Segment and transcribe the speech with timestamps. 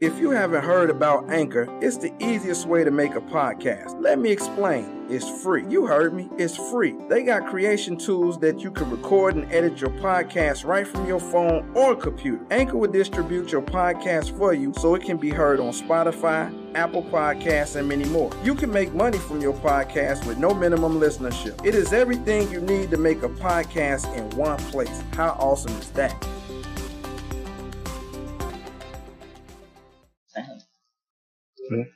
[0.00, 4.00] If you haven't heard about Anchor, it's the easiest way to make a podcast.
[4.00, 5.06] Let me explain.
[5.10, 5.64] It's free.
[5.68, 6.30] You heard me.
[6.38, 6.94] It's free.
[7.08, 11.18] They got creation tools that you can record and edit your podcast right from your
[11.18, 12.46] phone or computer.
[12.52, 17.02] Anchor will distribute your podcast for you so it can be heard on Spotify, Apple
[17.02, 18.30] Podcasts, and many more.
[18.44, 21.66] You can make money from your podcast with no minimum listenership.
[21.66, 25.02] It is everything you need to make a podcast in one place.
[25.14, 26.14] How awesome is that?
[31.70, 31.86] You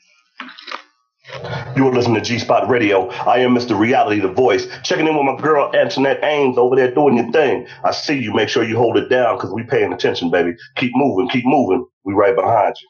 [1.88, 3.08] are listening to G Spot Radio.
[3.10, 3.78] I am Mr.
[3.78, 4.66] Reality, the voice.
[4.84, 7.66] Checking in with my girl Antonette Ames over there doing your thing.
[7.84, 8.32] I see you.
[8.34, 10.54] Make sure you hold it down because we paying attention, baby.
[10.76, 11.86] Keep moving, keep moving.
[12.04, 12.88] We right behind you.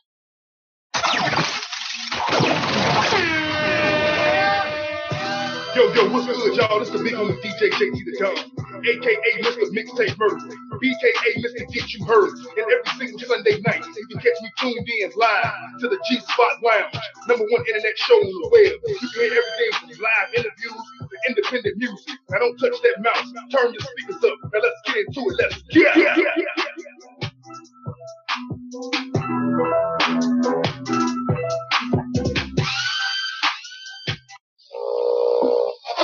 [5.74, 6.80] Yo, yo, what's good, y'all?
[6.80, 9.68] This is the big homie DJ JT the Don, aka Mr.
[9.72, 10.36] Mixtape Murder,
[10.82, 11.64] BKA Mr.
[11.72, 12.32] Get You Heard.
[12.56, 16.20] And every single Sunday night, you can catch me tuned in live to the G
[16.20, 16.96] Spot Lounge,
[17.28, 18.80] number one internet show on the web.
[18.84, 22.16] You can hear everything from live interviews to independent music.
[22.30, 23.32] Now don't touch that mouse.
[23.52, 24.38] Turn your speakers up.
[24.52, 25.36] Now let's get into it.
[25.40, 26.28] Let's get it.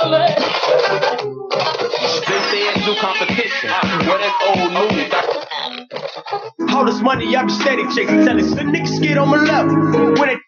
[0.09, 0.17] They
[2.49, 3.69] say it's new competition.
[4.09, 5.13] What is old news?
[6.73, 8.25] All this money, I be steady chasing.
[8.25, 9.75] Telling some niggas get on my level.
[10.19, 10.39] When it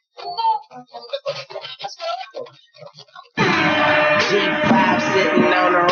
[3.38, 5.88] G5 sitting on her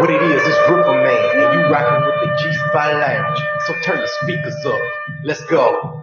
[0.00, 3.38] What it is, it's Ripper Man, and you rocking with the G Spot Lounge.
[3.66, 4.80] So turn the speakers up.
[5.24, 5.98] Let's go.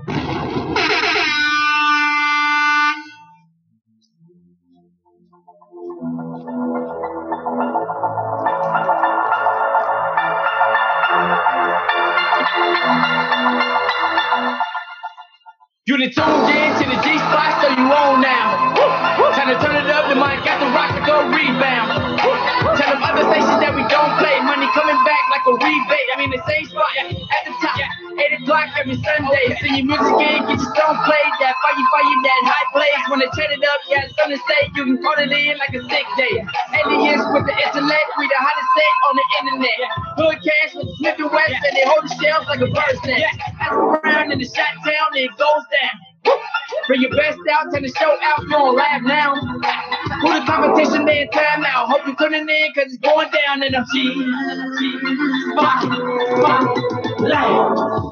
[15.86, 18.73] You done tuned in to the G spot, so you on now.
[19.38, 22.18] Time to turn it up, the mic got the rock to go rebound.
[22.73, 24.34] Tell them other stations that we don't play.
[24.41, 26.09] Money coming back like a rebate.
[26.09, 27.78] I mean the same spot yeah, at the top.
[28.18, 29.45] 8 o'clock every Sunday.
[29.62, 31.34] Sing your music in, get your stone played.
[31.38, 32.64] That fire, fire, that high
[33.09, 34.62] When they turn it up, got something to say.
[34.75, 36.35] You can call it in like a sick day.
[36.84, 39.79] Aliens with the intellect, we the hottest set on the internet.
[40.18, 43.01] Hood cash with the Smith and West, and they hold the shells like a bird's
[43.06, 43.38] nest.
[43.62, 45.97] Ask around in the shot town, and it goes down.
[46.88, 48.75] Bring your best out, turn the show out, you don't
[49.06, 49.35] now.
[49.35, 51.85] Who the competition, they in time now.
[51.88, 54.13] Hope you're tuning in, cause it's going down in the G,
[55.51, 55.85] spot.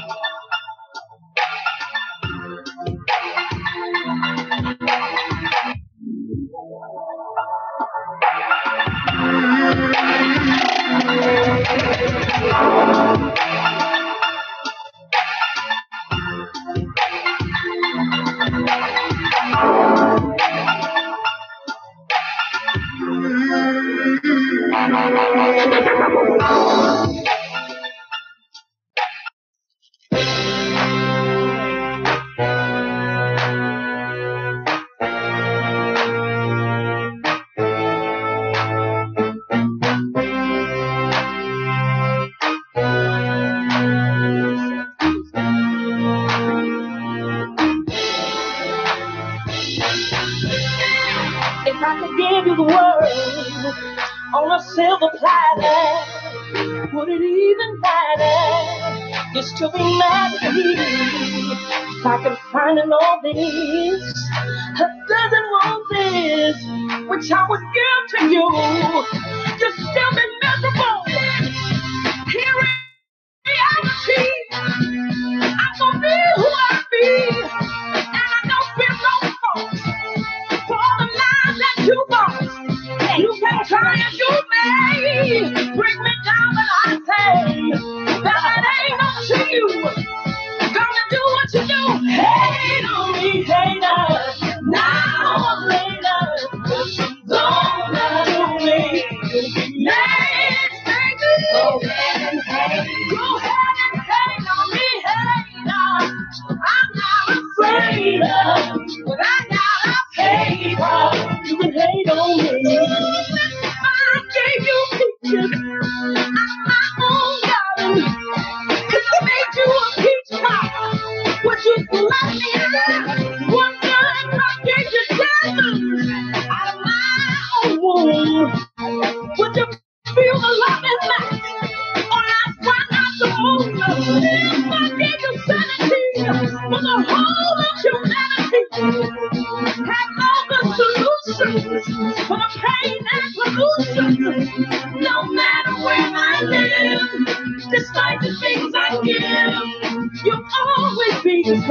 [151.02, 151.64] always be this.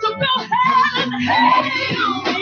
[0.00, 2.37] So go ahead and on me,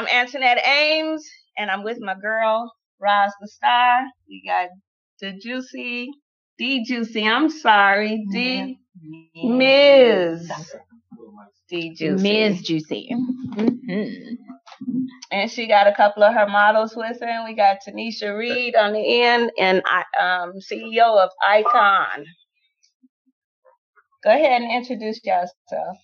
[0.00, 4.00] I'm Antonette Ames, and I'm with my girl Roz the Star.
[4.26, 4.70] We got
[5.20, 6.08] the Juicy,
[6.56, 7.28] D Juicy.
[7.28, 8.78] I'm sorry, D
[9.44, 10.50] Ms.
[11.68, 12.62] D Juicy, Ms.
[12.62, 13.10] Juicy.
[13.50, 14.34] Mm-hmm.
[15.32, 17.28] and she got a couple of her models with her.
[17.28, 22.24] And we got Tanisha Reed on the end, and I, um, CEO of Icon.
[24.24, 25.98] Go ahead and introduce yourself.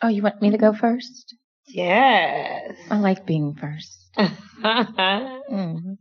[0.00, 1.34] Oh, you want me to go first?
[1.72, 2.76] Yes.
[2.90, 3.96] I like being first.
[4.60, 5.96] Mhm.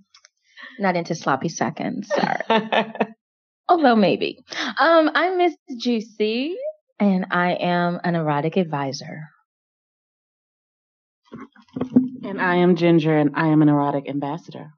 [0.80, 2.10] Not into sloppy seconds.
[2.10, 2.44] Sorry.
[3.70, 4.40] Although maybe.
[4.80, 6.58] Um, I'm Miss Juicy,
[7.00, 9.30] and I am an erotic advisor.
[12.24, 14.72] And I am Ginger, and I am an erotic ambassador.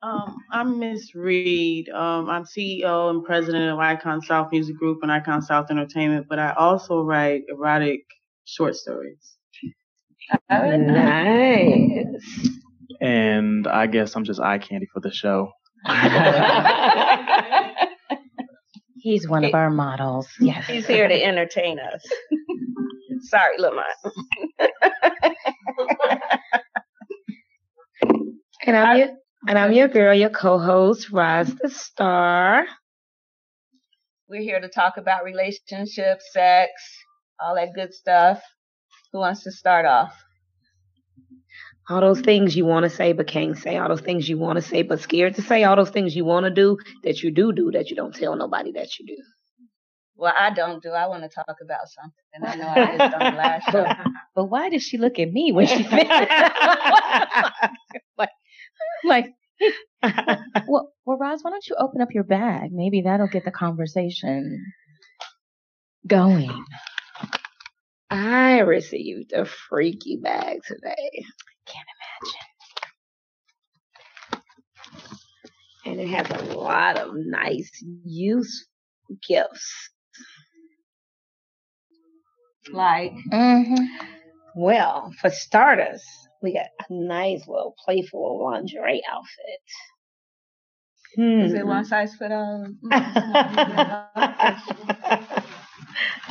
[0.00, 1.88] Um, I'm Miss Reed.
[1.88, 6.38] Um, I'm CEO and president of Icon South Music Group and Icon South Entertainment, but
[6.38, 8.04] I also write erotic
[8.44, 9.36] short stories.
[10.50, 12.06] Nice.
[13.00, 15.50] and I guess I'm just eye candy for the show.
[19.00, 20.28] He's one of our models.
[20.38, 20.66] Yes.
[20.66, 22.04] He's here to entertain us.
[23.22, 23.86] Sorry, Lamont.
[28.66, 29.08] And I'm your
[29.48, 32.66] and I'm your girl, your co-host, Roz the Star.
[34.28, 36.70] We're here to talk about relationships, sex,
[37.40, 38.42] all that good stuff.
[39.10, 40.14] Who wants to start off?
[41.88, 43.78] All those things you want to say but can't say.
[43.78, 45.64] All those things you want to say but scared to say.
[45.64, 48.36] All those things you want to do that you do do that you don't tell
[48.36, 49.16] nobody that you do.
[50.14, 50.90] Well, I don't do.
[50.90, 53.86] I want to talk about something, and I know I just done last show.
[54.34, 55.84] But why did she look at me when she
[58.18, 58.28] like,
[59.04, 59.32] like
[60.02, 62.70] well, well, Roz, why don't you open up your bag?
[62.72, 64.64] Maybe that'll get the conversation
[66.06, 66.64] going.
[68.10, 71.24] I received a freaky bag today.
[71.66, 71.88] Can't
[72.24, 72.42] imagine.
[75.84, 77.70] And it has a lot of nice,
[78.04, 78.66] useful
[79.26, 79.90] gifts.
[82.72, 83.88] Like, imagine.
[84.54, 86.04] Well, for starters,
[86.42, 89.60] we got a nice little playful lingerie outfit.
[91.16, 91.40] Hmm.
[91.40, 94.10] is it one size fit um, all?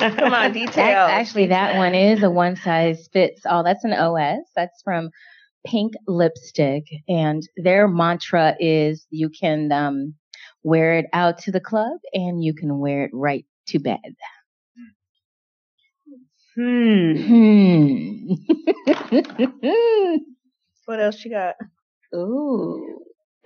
[0.00, 0.16] Um?
[0.16, 0.76] Come on, details.
[0.76, 3.64] That, actually, that one is a one size fits all.
[3.64, 4.44] That's an OS.
[4.54, 5.10] That's from
[5.66, 10.14] Pink Lipstick, and their mantra is you can um,
[10.62, 14.14] wear it out to the club and you can wear it right to bed.
[16.58, 17.14] Hmm.
[17.28, 18.34] Hmm.
[20.86, 21.54] What else you got?
[22.14, 22.98] Ooh.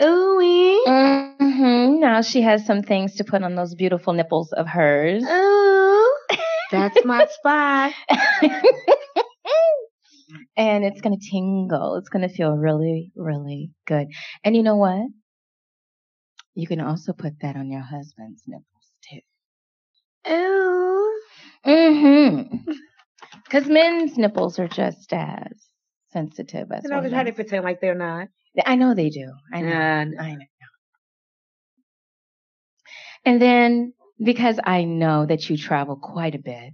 [0.03, 0.85] Ooh.
[0.87, 5.25] hmm Now she has some things to put on those beautiful nipples of hers.
[5.25, 6.15] Ooh.
[6.71, 7.93] That's my spot.
[10.57, 11.97] and it's gonna tingle.
[11.97, 14.09] It's gonna feel really, really good.
[14.45, 15.07] And you know what?
[16.55, 19.21] You can also put that on your husband's nipples too.
[20.33, 21.21] Ooh.
[21.67, 22.73] Mm-hmm.
[23.53, 25.53] Because men's nipples are just as
[26.11, 28.29] sensitive as You know, they try to pretend like they're not.
[28.65, 29.31] I know they do.
[29.53, 29.69] I know.
[29.69, 30.47] And I know.
[33.27, 33.93] And then
[34.23, 36.73] because I know that you travel quite a bit,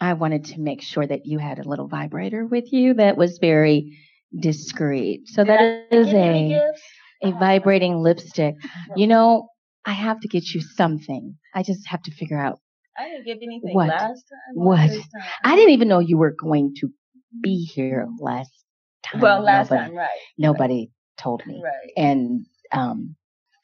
[0.00, 3.38] I wanted to make sure that you had a little vibrator with you that was
[3.38, 3.98] very
[4.40, 5.28] discreet.
[5.28, 6.60] So that is a
[7.24, 8.54] a oh, vibrating lipstick.
[8.96, 9.48] You know,
[9.84, 11.36] I have to get you something.
[11.54, 12.58] I just have to figure out
[12.98, 13.88] I didn't give anything What?
[13.88, 14.54] last time.
[14.54, 14.88] what.
[14.88, 15.22] this time?
[15.44, 16.88] I didn't even know you were going to
[17.40, 18.50] be here last
[19.04, 19.20] time.
[19.20, 20.08] Well, last Nobody- time, right?
[20.38, 21.60] Nobody told me.
[21.62, 21.92] Right.
[21.96, 23.16] and um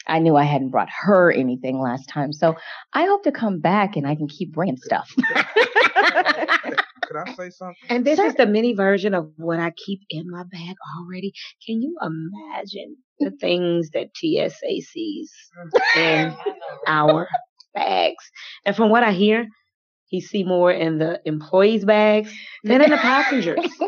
[0.06, 2.32] I knew I hadn't brought her anything last time.
[2.32, 2.56] So
[2.94, 5.12] I hope to come back and I can keep bringing stuff.
[5.14, 7.90] Could I say something?
[7.90, 11.32] And this is the mini version of what I keep in my bag already.
[11.66, 15.30] Can you imagine the things that TSA sees
[15.96, 16.34] in
[16.86, 17.28] our
[17.78, 18.24] bags?
[18.64, 19.46] And from what I hear,
[20.06, 22.32] he see more in the employees' bags
[22.64, 23.58] than in the passengers.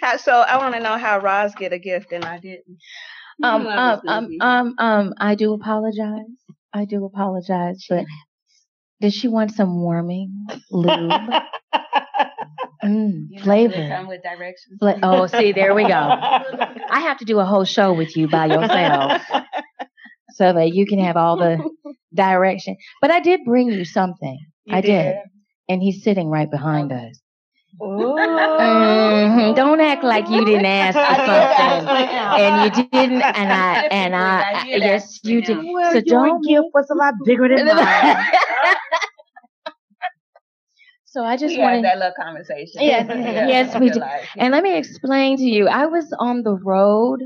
[0.00, 2.78] How, so I want to know how Roz get a gift and I didn't.
[3.42, 6.26] Um, I um, um, um, um, I do apologize.
[6.72, 8.04] I do apologize, but
[9.00, 11.12] does she want some warming lube?
[12.84, 13.88] Mm, You know, flavor.
[13.88, 14.78] come with directions.
[14.80, 15.88] Fla- oh, see, there we go.
[15.94, 19.22] I have to do a whole show with you by yourself
[20.34, 21.58] so that you can have all the
[22.14, 22.76] direction.
[23.00, 24.38] But I did bring you something.
[24.64, 24.88] You I did.
[24.88, 25.16] did?
[25.68, 27.18] And he's sitting right behind us.
[27.82, 28.14] Ooh.
[28.14, 29.56] Mhm.
[29.56, 31.22] Don't act like you didn't ask for
[31.56, 31.88] something
[32.44, 35.56] and you didn't, and I and I, I did yes, you did.
[35.72, 38.26] Well, So don't gift was a lot bigger than mine.
[41.06, 42.80] so I just we had wanted, that little conversation.
[42.82, 44.00] yes, Yeah, yes, we did.
[44.00, 45.68] like- And let me explain to you.
[45.68, 47.20] I was on the road,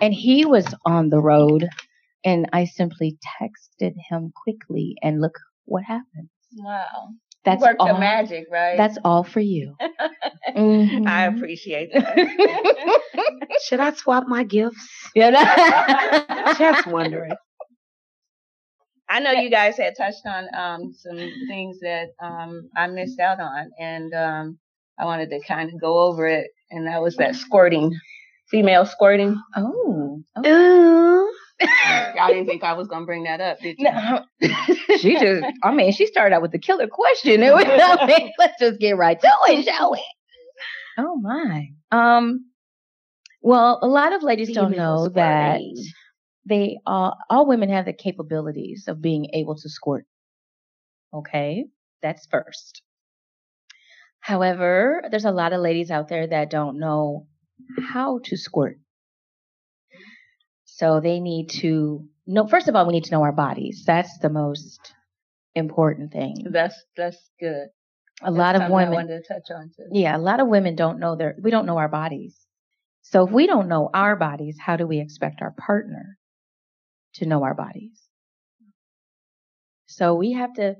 [0.00, 1.68] and he was on the road,
[2.24, 6.28] and I simply texted him quickly, and look what happened.
[6.56, 7.10] Wow.
[7.44, 7.88] That's worked all.
[7.88, 8.76] your magic, right?
[8.76, 9.76] That's all for you.
[10.56, 11.06] Mhm.
[11.06, 12.98] I appreciate that.
[13.64, 14.88] Should I swap my gifts?
[15.14, 15.30] Yeah.
[16.28, 16.54] know?
[16.54, 17.32] Just wondering.
[19.08, 21.16] I know you guys had touched on um, some
[21.48, 24.58] things that um, I missed out on, and um,
[24.98, 26.46] I wanted to kind of go over it.
[26.70, 27.92] And that was that squirting,
[28.50, 29.36] female squirting.
[29.56, 30.22] oh.
[30.46, 31.34] Ooh.
[31.60, 33.84] I didn't think I was gonna bring that up, did you?
[33.84, 34.24] No.
[34.98, 37.42] she just, I mean, she started out with the killer question.
[37.42, 40.04] It was, I mean, let's just get right to it, shall we?
[40.98, 41.68] Oh my.
[41.90, 42.46] Um.
[43.40, 45.60] Well, a lot of ladies don't Female know that
[46.46, 50.06] they all all women have the capabilities of being able to squirt.
[51.12, 51.66] Okay,
[52.02, 52.82] that's first.
[54.20, 57.26] However, there's a lot of ladies out there that don't know
[57.92, 58.78] how to squirt.
[60.76, 62.48] So they need to know.
[62.48, 63.84] First of all, we need to know our bodies.
[63.86, 64.92] That's the most
[65.54, 66.34] important thing.
[66.50, 67.68] That's that's good.
[68.22, 69.84] A lot That's of something I women, wanted to touch on too.
[69.92, 71.36] yeah, a lot of women don't know their.
[71.40, 72.36] We don't know our bodies.
[73.02, 76.18] So if we don't know our bodies, how do we expect our partner
[77.14, 78.00] to know our bodies?
[79.86, 80.74] So we have to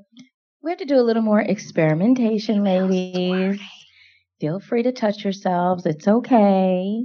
[0.62, 3.60] we have to do a little more experimentation, ladies.
[4.40, 5.86] Feel free to touch yourselves.
[5.86, 7.04] It's okay.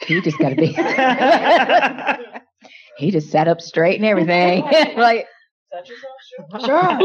[0.00, 0.66] He just got to be.
[2.98, 4.62] he just sat up straight and everything.
[4.96, 5.26] like,
[6.64, 6.98] sure.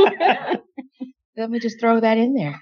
[1.38, 2.60] Let me just throw that in there.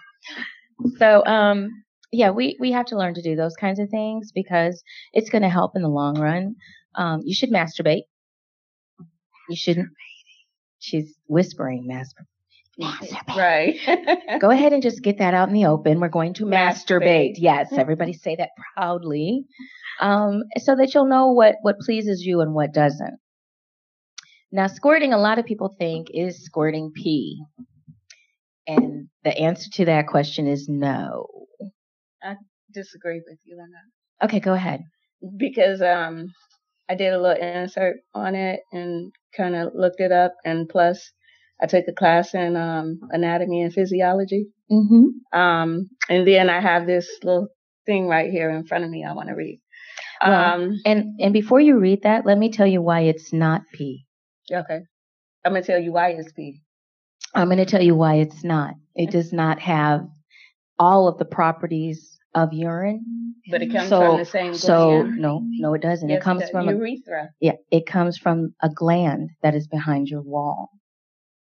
[0.97, 4.83] So, um, yeah, we, we have to learn to do those kinds of things because
[5.13, 6.55] it's going to help in the long run.
[6.95, 8.03] Um, you should masturbate.
[9.49, 9.89] You shouldn't.
[10.79, 12.25] She's whispering masturbate.
[13.35, 14.39] Right.
[14.39, 15.99] Go ahead and just get that out in the open.
[15.99, 17.01] We're going to masturbate.
[17.01, 17.33] Masturbate.
[17.37, 19.45] Yes, everybody say that proudly,
[19.99, 23.19] um, so that you'll know what what pleases you and what doesn't.
[24.51, 27.43] Now, squirting, a lot of people think is squirting pee,
[28.67, 31.27] and the answer to that question is no.
[32.23, 32.35] I
[32.73, 34.25] disagree with you on that.
[34.27, 34.81] Okay, go ahead.
[35.37, 36.27] because um
[36.89, 41.11] I did a little insert on it and kind of looked it up and plus
[41.61, 44.47] I took a class in um anatomy and physiology.
[44.71, 45.39] Mm-hmm.
[45.39, 47.47] Um and then I have this little
[47.85, 49.59] thing right here in front of me I want to read.
[50.25, 53.61] Well, Um and and before you read that, let me tell you why it's not
[53.73, 54.05] pee.
[54.51, 54.81] okay.
[55.45, 56.61] I'm going to tell you why it's P.
[57.33, 58.73] I'm going to tell you why it's not.
[58.95, 60.05] It does not have
[60.77, 63.35] all of the properties of urine.
[63.49, 66.09] But it comes so, from the same So no, no, it doesn't.
[66.09, 67.29] Yes, it comes from a, urethra.
[67.39, 70.69] yeah, it comes from a gland that is behind your wall.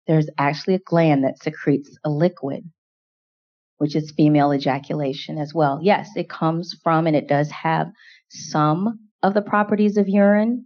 [0.06, 2.64] There's actually a gland that secretes a liquid
[3.78, 5.78] which is female ejaculation as well.
[5.82, 7.88] Yes, it comes from and it does have
[8.28, 10.64] some of the properties of urine,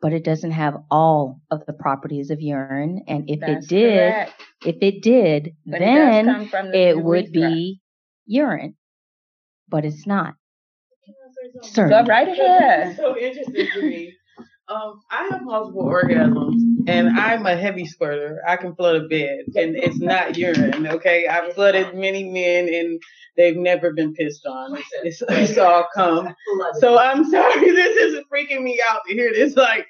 [0.00, 3.02] but it doesn't have all of the properties of urine.
[3.08, 4.44] And if That's it did, correct.
[4.64, 7.80] if it did, But then come from the it would be
[8.26, 8.76] urine.
[9.68, 10.34] But it's not.
[11.54, 12.08] Go Certainly.
[12.08, 12.96] right ahead.
[12.96, 14.14] So interesting to me.
[14.68, 18.40] Um, I have multiple orgasms, and I'm a heavy squirter.
[18.46, 20.86] I can flood a bed, and it's not urine.
[20.86, 23.02] Okay, I've flooded many men, and
[23.36, 24.76] they've never been pissed on.
[24.76, 26.34] It's, it's, it's all cum.
[26.78, 29.56] So I'm sorry, this is freaking me out to hear this.
[29.56, 29.86] Like,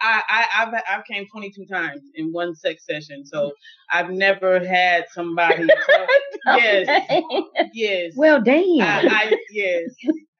[0.00, 3.52] I, I I've I've came 22 times in one sex session, so mm.
[3.92, 5.68] I've never had somebody.
[6.46, 7.32] So, yes,
[7.72, 8.12] yes.
[8.16, 8.80] Well, damn.
[8.80, 9.90] I, I yes,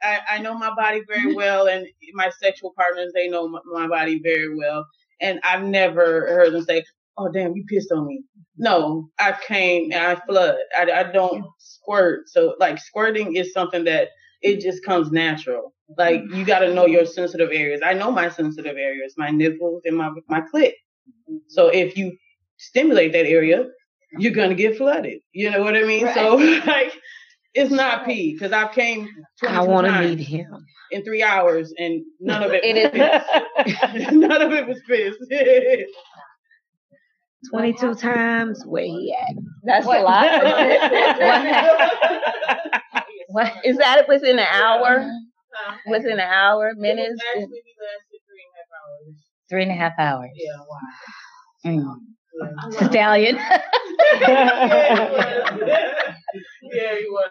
[0.03, 3.89] I, I know my body very well, and my sexual partners they know my, my
[3.89, 4.87] body very well,
[5.21, 6.85] and I've never heard them say,
[7.19, 8.23] "Oh, damn, you pissed on me."
[8.57, 10.57] No, I came and I flood.
[10.77, 12.29] I, I don't squirt.
[12.29, 14.11] So like squirting is something that
[14.43, 15.75] it just comes natural.
[15.97, 17.81] Like you got to know your sensitive areas.
[17.85, 20.73] I know my sensitive areas, my nipples and my my clit.
[21.49, 22.17] So if you
[22.59, 23.67] stimulate that area,
[24.19, 25.21] you're gonna get flooded.
[25.33, 26.09] You know what I mean?
[26.15, 26.93] So like,
[27.55, 29.09] it's not pee because I've came.
[29.47, 30.65] I want to meet him.
[30.91, 32.65] in three hours, and none of it.
[32.65, 32.93] It was
[33.95, 34.11] piss.
[34.13, 35.15] none of it was piss.
[37.51, 39.37] 22 times where he at?
[39.65, 40.27] That's a lot.
[43.29, 43.53] What?
[43.65, 45.11] Is that within an hour?
[45.87, 47.21] Within an hour, minutes?
[47.35, 48.21] Actually, we lasted
[49.49, 50.33] Three three and a half hours.
[50.45, 51.01] and a half hours.
[51.65, 51.85] Yeah, Mm.
[51.85, 52.89] wow.
[52.89, 53.37] Stallion.
[56.63, 57.31] yeah, he was.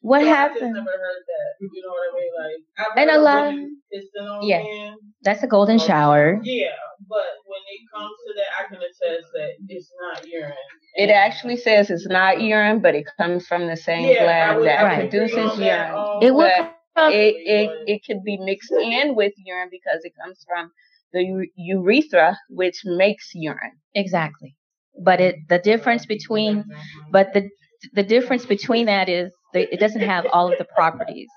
[0.00, 0.72] What So I just happened?
[0.74, 1.50] never heard that.
[1.60, 2.32] You know what I mean?
[2.38, 4.62] Like, I've And heard a lot- women pissing on yeah.
[4.62, 4.96] men.
[5.22, 6.38] That's a golden shower.
[6.44, 6.68] Yeah,
[7.08, 10.54] but when it comes to that, I can attest that it's not urine.
[10.94, 14.66] It actually says it's not urine, but it comes from the same Yeah, gland would-
[14.68, 15.98] that I would agree produces on that, urine.
[15.98, 16.70] um, It will But come
[17.06, 20.70] it, it it could be mixed in with urine because it comes from
[21.12, 23.78] the urethra, which makes urine.
[23.94, 24.56] Exactly.
[25.02, 26.64] But it the difference between
[27.10, 27.48] but the
[27.92, 31.28] the difference between that is that it doesn't have all of the properties.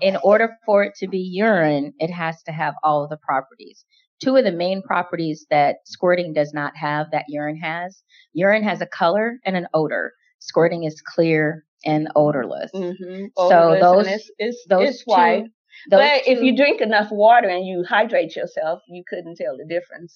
[0.00, 3.84] In order for it to be urine, it has to have all of the properties.
[4.22, 8.02] Two of the main properties that squirting does not have that urine has.
[8.32, 10.12] Urine has a color and an odor.
[10.40, 12.70] Squirting is clear and odorless.
[12.74, 13.26] Mm-hmm.
[13.36, 15.44] So those it's, it's, those it's white.
[15.44, 15.50] two,
[15.90, 19.64] those But if you drink enough water and you hydrate yourself, you couldn't tell the
[19.68, 20.14] difference.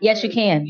[0.00, 0.66] Yes, you can.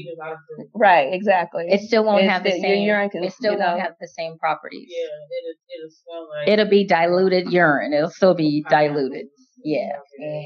[0.74, 1.64] Right, exactly.
[1.68, 2.86] It still won't It's have the your same.
[2.86, 4.88] urine can, it still you won't have the same properties.
[4.90, 5.06] Yeah,
[5.40, 6.48] it'll, it'll smell like.
[6.48, 7.92] It'll be diluted urine.
[7.94, 9.26] It'll still be diluted.
[9.64, 9.92] Yeah.
[10.18, 10.42] Yeah.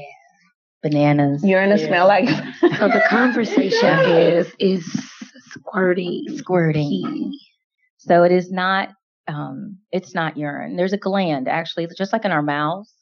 [0.81, 1.43] Bananas.
[1.43, 2.29] urine will smell like.
[2.77, 4.85] So the conversation is is
[5.49, 6.23] squirting.
[6.37, 7.37] Squirting.
[7.97, 8.89] So it is not.
[9.31, 10.75] Um, it's not urine.
[10.75, 12.93] There's a gland actually, just like in our mouths.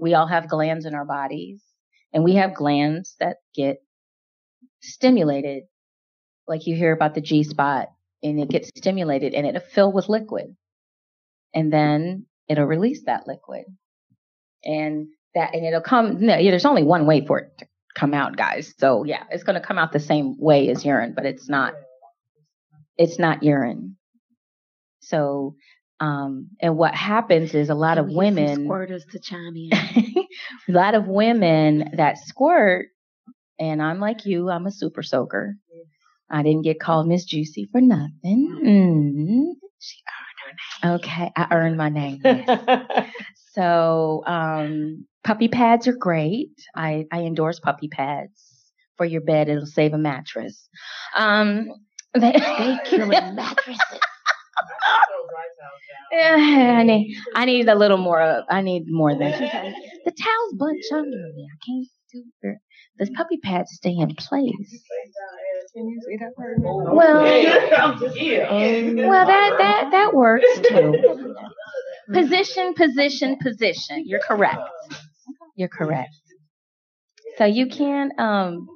[0.00, 1.62] We all have glands in our bodies,
[2.12, 3.78] and we have glands that get
[4.80, 5.64] stimulated,
[6.48, 7.88] like you hear about the G spot,
[8.22, 10.56] and it gets stimulated, and it'll fill with liquid,
[11.54, 13.64] and then it'll release that liquid,
[14.64, 16.24] and that, and it'll come.
[16.24, 18.72] There's only one way for it to come out, guys.
[18.78, 21.74] So yeah, it's going to come out the same way as urine, but it's not.
[22.96, 23.96] It's not urine.
[25.00, 25.56] So,
[25.98, 29.70] um, and what happens is a lot of women squirters to chime in.
[30.68, 32.86] a lot of women that squirt,
[33.58, 35.56] and I'm like you, I'm a super soaker.
[36.30, 38.60] I didn't get called Miss Juicy for nothing.
[38.64, 39.68] Mm.
[39.80, 40.38] She earned
[40.82, 40.94] her name.
[40.96, 42.20] Okay, I earned my name.
[42.24, 43.08] yes.
[43.52, 46.50] so, um, puppy pads are great.
[46.74, 48.30] I, I endorse puppy pads
[48.96, 49.48] for your bed.
[49.48, 50.68] It'll save a mattress.
[51.16, 51.68] Um,
[52.14, 54.00] they, They killing mattresses.
[56.12, 58.20] Yeah, I need I need a little more.
[58.20, 61.46] of- I need more than the towels bunch under me.
[61.54, 62.58] I can't do it.
[62.98, 64.82] The puppy pads stay in place.
[66.96, 67.22] Well,
[69.08, 71.34] well, that that that works too.
[72.12, 74.02] Position, position, position.
[74.04, 74.60] You're correct.
[75.56, 76.10] You're correct.
[77.38, 78.66] So you can um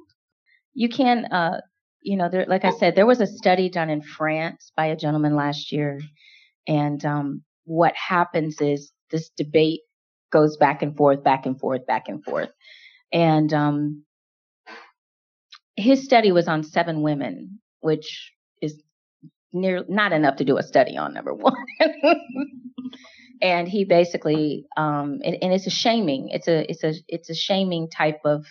[0.73, 1.59] you can uh
[2.05, 4.95] you know there like I said there was a study done in France by a
[4.95, 5.99] gentleman last year
[6.67, 9.81] and um what happens is this debate
[10.31, 12.49] goes back and forth back and forth back and forth.
[13.11, 14.03] And um
[15.75, 18.81] his study was on seven women which is
[19.51, 21.53] near not enough to do a study on number one.
[23.41, 27.35] And he basically um and, and it's a shaming it's a it's a it's a
[27.35, 28.45] shaming type of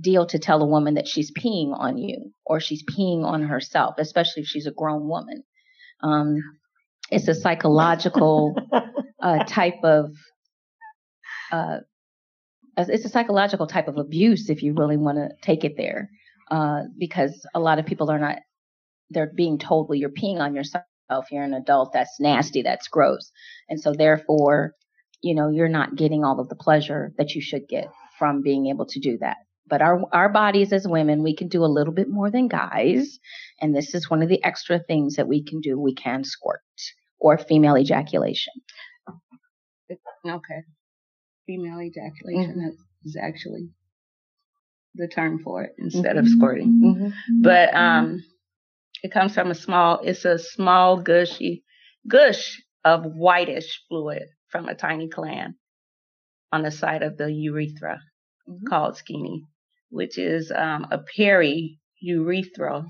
[0.00, 3.94] deal to tell a woman that she's peeing on you or she's peeing on herself
[3.98, 5.42] especially if she's a grown woman.
[6.02, 6.42] Um
[7.10, 8.56] it's a psychological
[9.22, 10.10] uh, type of
[11.52, 11.78] uh,
[12.76, 16.10] it's a psychological type of abuse if you really want to take it there
[16.50, 18.38] uh, because a lot of people are not
[19.10, 20.84] they're being told well you're peeing on yourself.
[21.30, 21.92] You're an adult.
[21.92, 22.62] That's nasty.
[22.62, 23.30] That's gross.
[23.68, 24.72] And so therefore
[25.22, 28.66] you know you're not getting all of the pleasure that you should get from being
[28.66, 31.92] able to do that but our our bodies as women we can do a little
[31.92, 33.18] bit more than guys
[33.60, 36.60] and this is one of the extra things that we can do we can squirt
[37.18, 38.52] or female ejaculation
[40.26, 40.62] Okay.
[41.46, 42.76] Female ejaculation Mhm.
[43.04, 43.68] is actually
[44.94, 46.28] the term for it instead of Mhm.
[46.28, 46.72] squirting.
[46.80, 47.42] Mhm.
[47.42, 48.24] But um,
[49.02, 50.00] it comes from a small.
[50.00, 51.64] It's a small gushy
[52.08, 55.54] gush of whitish fluid from a tiny gland
[56.52, 58.00] on the side of the urethra
[58.68, 59.44] called skinny,
[59.94, 62.86] which is um, a periurethral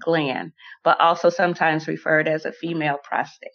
[0.00, 0.52] gland,
[0.84, 3.52] but also sometimes referred as a female prostate.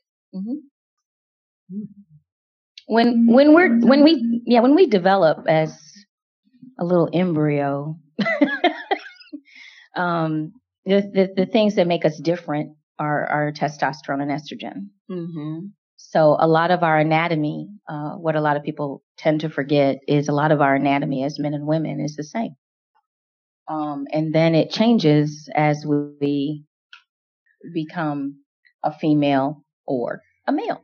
[2.88, 5.78] when when we're when we yeah when we develop as
[6.80, 7.98] a little embryo
[9.96, 10.54] um
[10.86, 15.68] the, the the things that make us different are are testosterone and estrogen Mm-hmm.
[15.98, 20.00] so a lot of our anatomy uh what a lot of people tend to forget
[20.08, 22.56] is a lot of our anatomy as men and women is the same
[23.68, 26.64] um and then it changes as we
[27.74, 28.38] become
[28.84, 30.84] a female or a male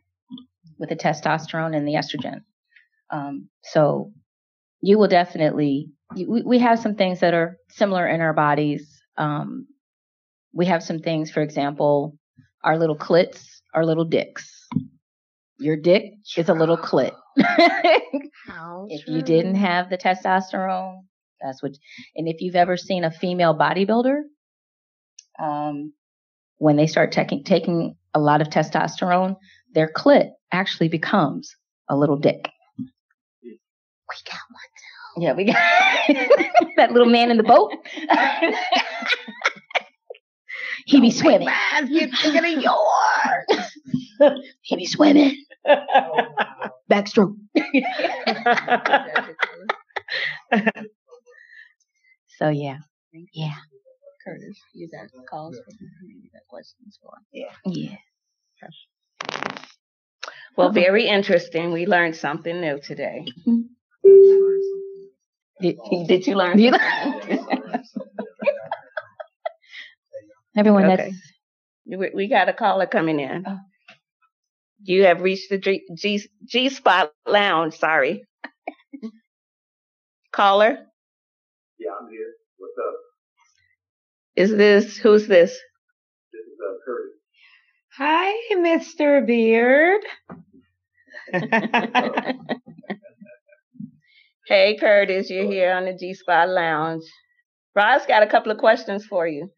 [0.80, 2.42] with the testosterone and the estrogen.
[3.12, 4.12] Um, so
[4.82, 9.00] you will definitely, we, we have some things that are similar in our bodies.
[9.16, 9.68] Um,
[10.54, 12.18] we have some things, for example,
[12.64, 14.68] our little clits our little dicks.
[15.60, 17.14] Your dick is a little clit.
[17.38, 21.02] if you didn't have the testosterone,
[21.44, 21.72] that's what,
[22.16, 24.22] and if you've ever seen a female bodybuilder,
[25.40, 25.94] um,
[26.58, 29.36] when they start taking taking a lot of testosterone,
[29.74, 31.56] their clit actually becomes
[31.90, 32.50] a little dick.
[33.44, 33.58] We
[34.30, 35.24] got one too.
[35.24, 35.56] Yeah, we got
[36.78, 37.72] that little man in the boat.
[40.86, 41.50] he be swimming.
[41.90, 42.62] Get bigger than
[44.22, 44.42] yours.
[44.62, 45.44] he be swimming.
[46.90, 47.36] Backstroke.
[52.42, 52.78] So yeah,
[53.34, 53.56] yeah.
[54.26, 55.72] Curtis, you got calls for
[56.06, 57.12] you got questions for?
[57.32, 57.52] Yeah.
[57.66, 57.96] Yeah.
[60.58, 61.72] Well, very interesting.
[61.72, 63.26] We learned something new today.
[65.62, 65.78] Did,
[66.08, 66.60] did you learn?
[66.60, 66.74] You-
[70.58, 70.96] Everyone Okay.
[70.98, 71.16] that's
[71.86, 73.44] We, we got a caller coming in.
[73.48, 73.58] Oh.
[74.84, 77.76] You have reached the G, G, G Spot Lounge.
[77.76, 78.24] Sorry.
[80.34, 80.88] caller,
[81.82, 82.34] Yeah, I'm here.
[82.58, 82.96] What's up?
[84.36, 85.50] is this who's this?
[86.32, 87.18] This is uh, Curtis.
[87.98, 89.26] Hi, Mr.
[89.26, 90.02] Beard.
[94.48, 97.04] Hey, Curtis, you're here on the G Spot Lounge.
[97.74, 99.50] Roz got a couple of questions for you.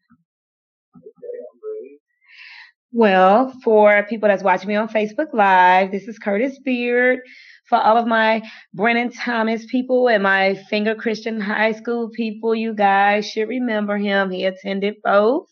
[2.92, 7.18] Well, for people that's watching me on Facebook Live, this is Curtis Beard.
[7.68, 8.42] For all of my
[8.74, 14.30] Brennan Thomas people and my Finger Christian High School people, you guys should remember him.
[14.30, 15.48] He attended both.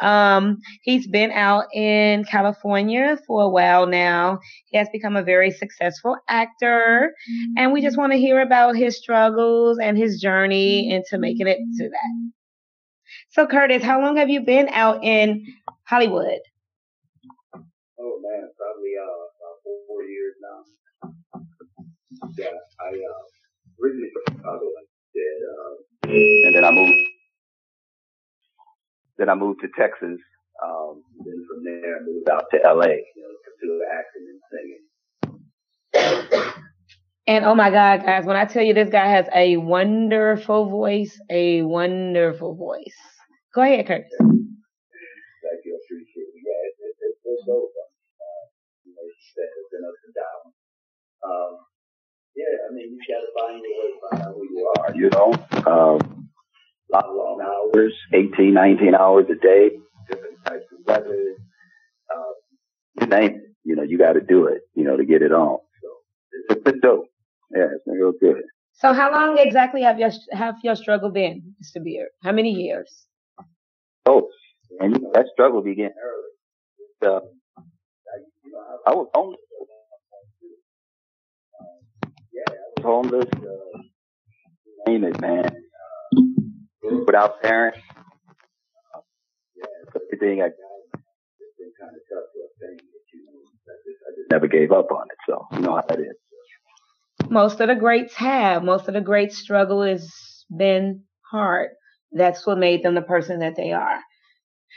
[0.00, 4.38] Um, he's been out in California for a while now.
[4.66, 7.14] He has become a very successful actor,
[7.56, 11.58] and we just want to hear about his struggles and his journey into making it
[11.78, 12.30] to that.
[13.30, 15.44] So, Curtis, how long have you been out in
[15.84, 16.40] Hollywood?
[22.36, 22.46] Yeah,
[22.80, 23.24] I uh
[23.82, 25.74] originally from Chicago, like I said, uh,
[26.46, 26.94] and then I moved.
[29.18, 30.18] Then I moved to Texas.
[30.64, 34.40] Um, then from there I moved out to LA, you know, to pursue acting and
[34.52, 34.84] singing.
[37.26, 41.18] And oh my God, guys, when I tell you this guy has a wonderful voice,
[41.30, 42.96] a wonderful voice.
[43.54, 44.10] Go ahead, Curtis.
[44.18, 44.30] Thank
[45.64, 46.42] you, I appreciate it.
[46.44, 47.68] Yeah, it's it's it's it's so
[51.28, 51.58] Um,
[52.34, 54.94] yeah, I mean, you got to find your way, find out who you are.
[54.94, 55.32] You know,
[55.70, 56.28] um,
[56.92, 59.70] lot of long hours, 18, 19 hours a day,
[60.10, 61.34] different types of weather.
[62.14, 62.32] Uh,
[63.00, 63.42] you name it.
[63.64, 64.62] You know, you got to do it.
[64.74, 65.58] You know, to get it on.
[65.82, 65.88] So
[66.32, 67.06] it's, it's been dope.
[67.54, 68.42] Yeah, it's been real good.
[68.74, 71.82] So, how long exactly have your have your struggle been, Mr.
[71.82, 72.08] Beard?
[72.22, 73.06] How many years?
[74.06, 74.28] Oh,
[74.78, 76.32] and you know, that struggle began early.
[76.78, 77.20] It's, uh,
[77.58, 79.40] I, you know, I, I was homeless.
[82.38, 83.26] Yeah, I was homeless.
[83.34, 83.78] Uh,
[84.86, 85.46] name it, man.
[85.46, 87.78] Uh, without parents.
[88.94, 89.00] Uh,
[89.56, 92.78] yeah, everything I got has been kind of tough to obtain.
[92.92, 95.18] But, you know, never gave up on it.
[95.28, 96.16] So you know how that is.
[97.30, 98.62] Most of the greats have.
[98.62, 100.10] Most of the great struggle has
[100.56, 101.70] been hard.
[102.12, 103.98] That's what made them the person that they are.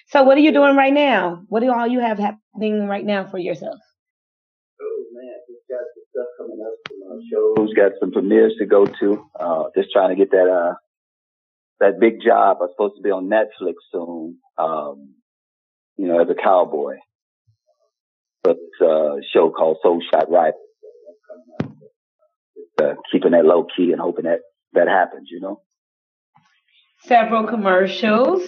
[0.07, 1.43] So what are you doing right now?
[1.47, 3.79] What do all you have happening right now for yourself?
[7.29, 7.73] Shows.
[7.73, 9.25] Got some premieres to go to.
[9.39, 10.73] Uh, just trying to get that uh
[11.79, 12.57] that big job.
[12.61, 14.37] I'm supposed to be on Netflix soon.
[14.57, 15.15] Um,
[15.97, 16.97] you know, as a cowboy.
[18.43, 20.59] But it's a show called Soul Shot Rival.
[22.81, 24.39] Uh, keeping that low key and hoping that
[24.73, 25.29] that happens.
[25.29, 25.61] You know.
[27.03, 28.41] Several commercials.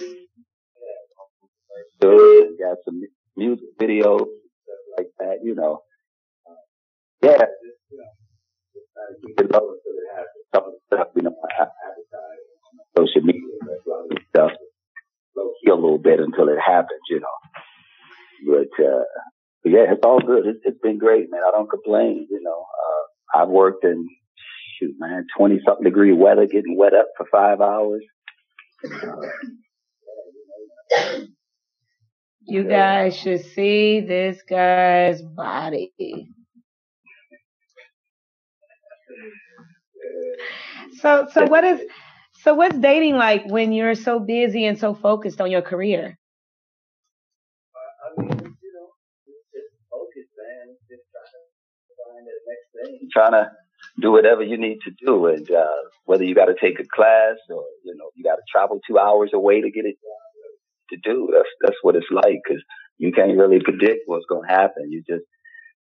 [2.02, 2.10] So
[2.58, 3.02] got some
[3.36, 5.38] music videos stuff like that.
[5.42, 5.82] You know.
[7.22, 7.46] Yeah.
[8.94, 10.44] To keep it low until it happens.
[10.54, 11.68] Some of the stuff, you know, on
[12.96, 13.42] social media,
[14.30, 14.52] stuff
[15.36, 17.36] low key a little bit until it happens, you know.
[18.46, 19.04] But uh
[19.62, 20.46] but yeah, it's all good.
[20.46, 21.40] It's, it's been great, man.
[21.46, 22.66] I don't complain, you know.
[22.66, 24.08] Uh I've worked in
[24.78, 28.02] shoot, man, twenty something degree weather, getting wet up for five hours.
[32.46, 35.92] You guys should see this guy's body.
[41.00, 41.80] So so what is
[42.42, 46.18] so what's dating like when you're so busy and so focused on your career?
[48.04, 48.88] I mean, you know,
[49.52, 50.76] just focus, man.
[50.88, 53.08] Just trying to find that next thing.
[53.12, 53.50] Trying to
[54.00, 57.36] do whatever you need to do, and uh, whether you got to take a class
[57.50, 59.96] or you know you got to travel two hours away to get it
[60.90, 61.28] to do.
[61.32, 62.62] That's that's what it's like because
[62.98, 64.90] you can't really predict what's going to happen.
[64.90, 65.24] You just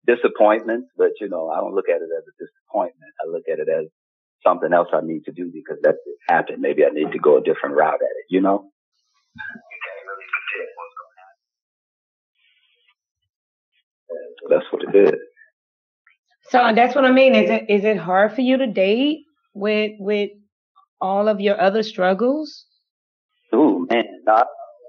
[0.07, 3.13] disappointments, but you know I don't look at it as a disappointment.
[3.23, 3.87] I look at it as
[4.45, 5.95] something else I need to do because that
[6.27, 6.61] happened.
[6.61, 8.25] Maybe I need to go a different route at it.
[8.29, 8.71] You know.
[9.35, 11.17] You can't really forget what's going
[14.49, 14.49] on.
[14.49, 15.19] That's what it is.
[16.49, 17.35] So that's what I mean.
[17.35, 19.19] Is it is it hard for you to date
[19.53, 20.31] with with
[20.99, 22.65] all of your other struggles?
[23.53, 24.43] Oh man, no, I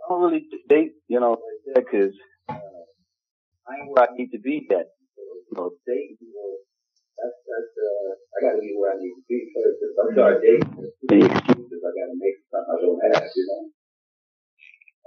[0.09, 1.37] don't really date, you know,
[1.75, 2.12] because
[2.49, 4.87] uh, I ain't where I need to be yet.
[5.51, 6.57] You know, you know,
[7.23, 9.79] that's, that's, uh, I gotta be where I need to be first.
[9.79, 13.31] If I start dating, there's too many excuses I gotta make something I don't have,
[13.31, 13.63] you know?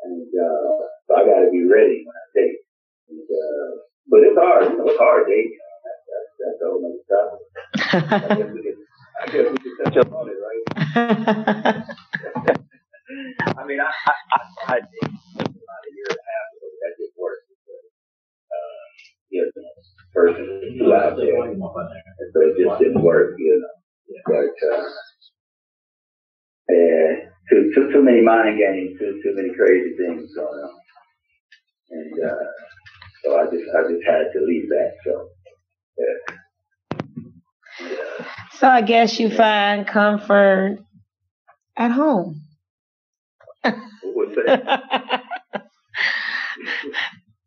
[0.07, 2.63] And, uh, so I gotta be ready when I date.
[3.11, 5.59] And, uh, but it's hard, you know, it's hard dating.
[5.59, 7.43] That's, that's, that's a whole nother topic.
[8.23, 8.79] I guess we could,
[9.19, 10.63] I guess we could touch on it, right?
[13.57, 16.91] I mean, I, I, I, I did about a year and a half ago that
[16.97, 17.39] didn't work.
[17.45, 17.85] Because,
[18.49, 18.85] uh,
[19.35, 19.61] you know,
[20.13, 21.43] person who out there.
[21.43, 21.61] And
[22.33, 23.67] so it just didn't work, you know.
[24.25, 24.83] But, uh,
[26.69, 30.79] yeah, too, too, too many mind games, too, too many crazy things going on.
[31.91, 32.45] And, uh,
[33.23, 34.93] so I just, I just had to leave that.
[35.03, 35.29] So,
[35.97, 36.17] yeah.
[38.53, 40.79] So I guess you find comfort
[41.75, 42.41] at home.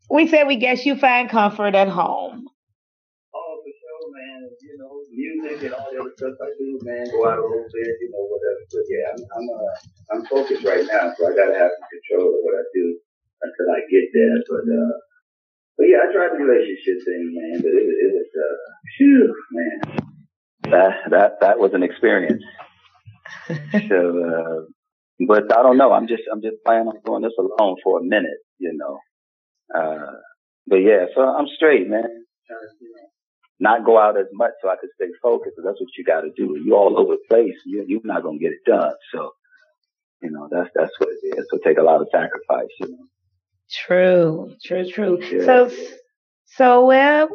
[0.09, 0.37] What's that?
[0.37, 2.49] we said we guess you find comfort at home.
[3.35, 4.49] Oh, for sure, man.
[4.61, 7.07] You know, music and all the other stuff I do, man.
[7.13, 8.65] Go out a little bit, you know, whatever.
[8.73, 9.75] But yeah, I'm I'm uh,
[10.13, 12.99] I'm focused right now, so I gotta have some control of what I do
[13.43, 14.37] until I get there.
[14.49, 14.97] But uh,
[15.77, 17.63] but yeah, I tried the relationship thing, man.
[17.63, 18.57] But it was it was uh,
[18.97, 19.79] phew, man.
[20.71, 22.43] That that that was an experience.
[23.89, 24.61] so, uh,
[25.27, 25.93] but I don't know.
[25.93, 28.99] I'm just I'm just planning on doing this alone for a minute, you know.
[29.75, 30.13] Uh,
[30.67, 32.03] but yeah, so I'm straight, man.
[32.03, 33.09] Trying to, you know,
[33.61, 35.57] not go out as much so I can stay focused.
[35.57, 36.59] 'cause that's what you got to do.
[36.65, 37.55] You all over the place.
[37.67, 38.93] You, you're not gonna get it done.
[39.15, 39.33] So,
[40.23, 41.47] you know, that's that's what it is.
[41.51, 42.69] So take a lot of sacrifice.
[42.81, 43.07] You know.
[43.71, 45.19] True, true, true.
[45.23, 45.45] Yeah.
[45.45, 45.71] So,
[46.47, 47.29] so where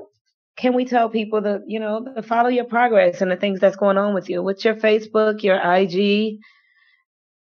[0.58, 3.76] can we tell people to, you know, to follow your progress and the things that's
[3.76, 4.41] going on with you?
[4.41, 6.38] What's your Facebook, your IG?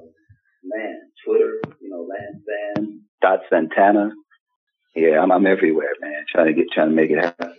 [0.64, 4.12] man, Twitter, you know, Lansan dot Santana.
[4.96, 6.26] Yeah, I'm, I'm everywhere, man.
[6.32, 7.54] Trying to get, trying to make it happen.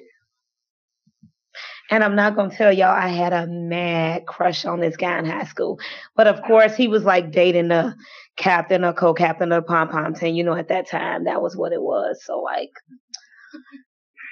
[1.91, 5.27] And I'm not gonna tell y'all I had a mad crush on this guy in
[5.27, 5.81] high school.
[6.17, 7.95] But of course he was like dating the
[8.37, 10.35] captain or co-captain of the pom pom team.
[10.37, 12.21] You know, at that time that was what it was.
[12.25, 12.71] So like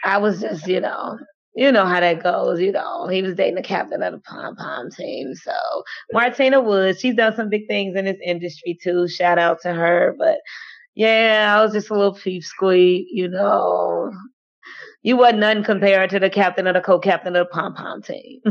[0.05, 1.19] I was just, you know,
[1.57, 3.09] you know how that goes, you know.
[3.09, 5.35] He was dating the captain of the pom pom team.
[5.35, 5.53] So
[6.13, 9.09] Martina Woods, she's done some big things in this industry too.
[9.09, 10.15] Shout out to her.
[10.19, 10.39] But
[10.97, 14.13] Yeah, I was just a little peep squeak, you know.
[15.03, 18.41] You wasn't none compared to the captain of the co-captain of the pom pom team.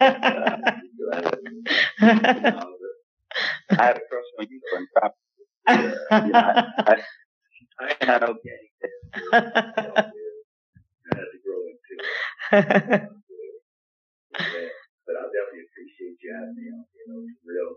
[0.00, 0.80] I
[3.70, 5.14] had a crush on you from top.
[6.10, 6.96] Yeah, I, I,
[7.80, 8.36] I ain't had no.
[9.32, 10.10] I
[11.16, 12.06] had to grow into it.
[15.06, 16.84] But I definitely appreciate you having me on.
[16.94, 17.70] You know, it's real.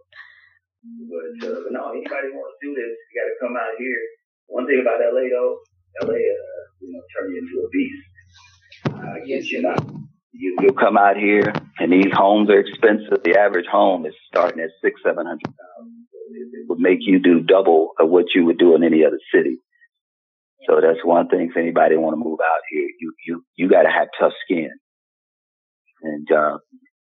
[1.09, 4.03] But, uh, but no, anybody wants to do this, you got to come out here.
[4.47, 5.57] One thing about LA though,
[6.03, 8.03] LA, uh, you know, turn you into a beast.
[8.89, 9.75] Uh, yes, you know.
[10.37, 13.23] You, you'll come out here, and these homes are expensive.
[13.23, 16.07] The average home is starting at six, seven hundred thousand.
[16.31, 19.57] It, would make you do double of what you would do in any other city.
[20.67, 21.49] So that's one thing.
[21.51, 24.71] If anybody want to move out here, you you you got to have tough skin,
[26.01, 26.57] and uh,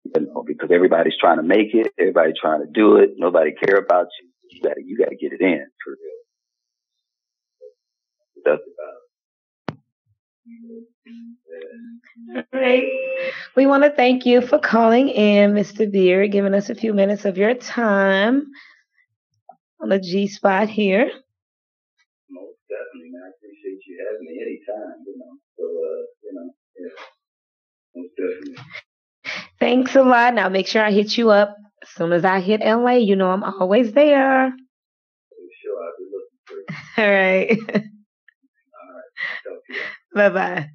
[0.04, 3.10] you know, because everybody's trying to make it, everybody trying to do it.
[3.16, 4.28] Nobody care about you.
[4.50, 6.19] You got to you got to get it in for real.
[8.44, 8.94] That's about.
[12.52, 12.84] Right.
[13.56, 15.90] We want to thank you for calling in, Mr.
[15.90, 18.46] Beer, giving us a few minutes of your time
[19.82, 21.10] on the G spot here.
[22.30, 23.22] Most definitely, man.
[23.26, 25.38] I appreciate you having me anytime, you know.
[25.58, 26.50] So, uh, you know,
[26.80, 27.04] yeah.
[27.96, 28.64] Most definitely.
[29.60, 30.34] Thanks a lot.
[30.34, 32.92] Now make sure I hit you up as soon as I hit LA.
[32.94, 34.52] You know I'm always there.
[35.62, 36.66] Sure, I'll be looking for you.
[37.04, 37.50] All right.
[37.58, 37.68] All right.
[37.68, 37.82] Talk
[38.94, 39.09] to you.
[40.14, 40.68] Bye bye.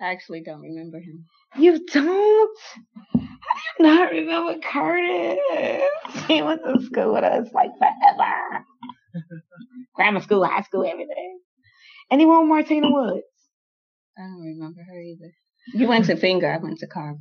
[0.00, 1.24] I actually don't remember him.
[1.56, 2.58] You don't?
[3.12, 3.24] How do
[3.78, 5.38] you not remember Curtis?
[6.26, 8.64] He went to school with us like forever.
[9.94, 11.38] Grammar school, high school, everything.
[12.10, 13.22] And he won Martina Woods.
[14.18, 15.32] I don't remember her either.
[15.72, 17.18] You went to Finger, I went to Carver.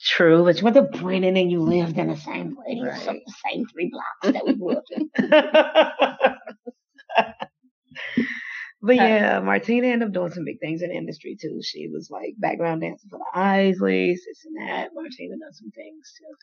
[0.00, 3.22] True, but you went to Brennan and you lived in the same place, Right.
[3.24, 5.10] the same three blocks that we lived in.
[8.82, 11.60] but yeah, Martina ended up doing some big things in the industry too.
[11.62, 14.90] She was like background dancer for the Isleys, this and that.
[14.94, 16.34] Martina done some things too.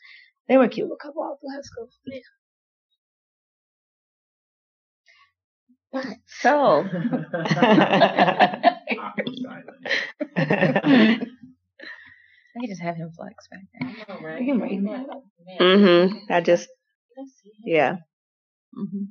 [0.48, 1.88] They were cute little couple all through high school.
[2.06, 2.20] Yeah.
[5.92, 6.84] But So,
[12.56, 14.38] I could just have him flex back there.
[14.38, 15.24] we can bring that up.
[15.60, 16.32] mm-hmm.
[16.32, 16.68] I just,
[17.64, 17.96] yeah.
[18.76, 19.04] Mm-hmm.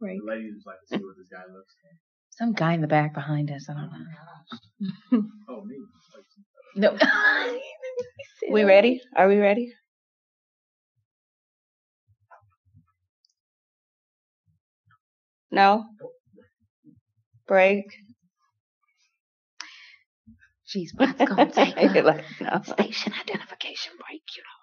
[0.00, 0.18] Right.
[0.24, 1.98] The ladies like to see what this guy looks like.
[2.30, 3.68] Some guy in the back behind us.
[3.68, 5.22] I don't know.
[5.48, 5.76] Oh, me.
[6.76, 6.96] No.
[8.50, 9.00] We ready?
[9.16, 9.72] Are we ready?
[15.50, 15.84] No?
[17.46, 17.86] Break?
[20.68, 22.62] Jeez, what's gonna take like, no.
[22.62, 24.60] station identification break, you know.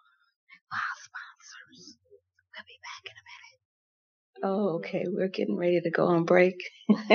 [0.71, 1.97] Wow, sponsors.
[2.03, 3.23] We'll be back in a
[4.43, 5.05] Oh, okay.
[5.07, 6.55] We're getting ready to go on break.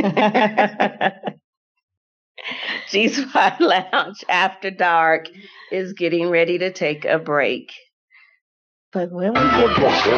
[2.91, 5.29] G Spot Lounge After Dark
[5.71, 7.73] is getting ready to take a break.
[8.93, 10.13] But when we get back,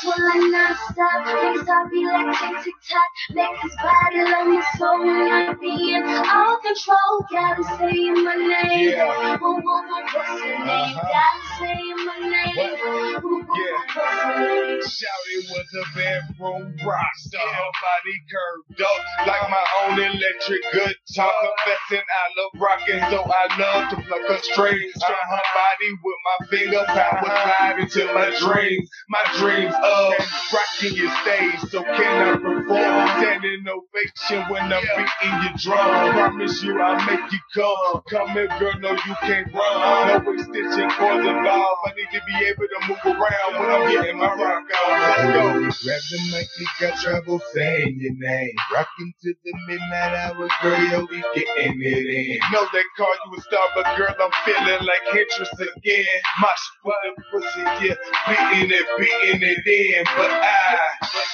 [0.00, 3.10] Swirling non-stop, things I be like tick tick tock.
[3.30, 7.26] Make this body love me slow and I be in all control.
[7.30, 8.96] Gotta say my name.
[9.40, 10.96] Woo, woo, woo, what's your name?
[10.96, 12.56] Gotta say my name.
[12.56, 14.80] Woo, woo, woo, what's your name?
[14.80, 17.46] Shouty was a bedroom rock star.
[17.46, 21.30] Her body curved up like my own electric guitar.
[21.30, 24.90] Confessing I love rocking, so I love to pluck a string.
[24.96, 25.36] Strum uh-huh.
[25.36, 28.88] her body with my finger power, slide into my dreams.
[29.08, 30.14] My dreams of
[30.54, 33.08] rocking your stage, so can I perform?
[33.20, 36.12] Standing ovation when I'm beating your drum.
[36.14, 38.02] Promise you I'll make you come.
[38.10, 40.24] Come here, girl, no you can't run.
[40.24, 41.80] No extension cords involved.
[41.86, 45.00] I need to be able to move around when I'm getting my rock on.
[45.00, 45.44] Let's go.
[45.84, 48.54] Grab the mic, you got trouble saying your name.
[48.72, 52.38] Rocking to the midnight hour, girl, yo, we getting it in.
[52.52, 55.04] Know they call you a star, but girl, I'm feeling like
[55.40, 56.04] interest again.
[56.40, 56.48] My
[56.84, 57.94] with the pussy, yeah,
[58.28, 60.04] beating it, beating it in.
[60.04, 60.78] But I,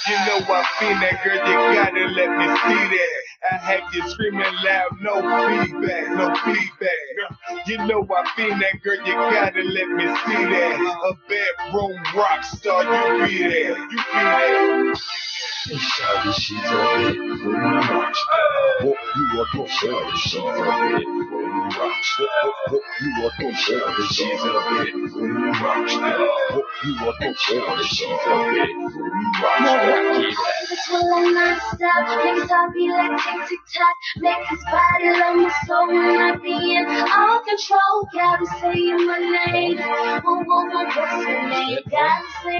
[0.08, 3.20] you know I feel that, girl, you gotta let me see that.
[3.52, 7.66] I have you screaming loud, no feedback, no feedback.
[7.66, 11.00] You know I feel that, girl, you gotta let me see that.
[11.04, 14.94] A bedroom rock star, you be there, you be there.
[15.68, 18.80] Shawty, she's a bedroom rock star.
[18.80, 23.78] Hope you are no shawty, she's You are the the.
[30.70, 31.36] It's when
[32.50, 33.20] I be like.
[34.18, 35.36] Make his body love
[36.06, 38.08] I be in all control.
[38.14, 38.80] Gotta say
[39.18, 39.78] name.
[39.78, 41.78] Your name?
[41.90, 42.58] Gotta say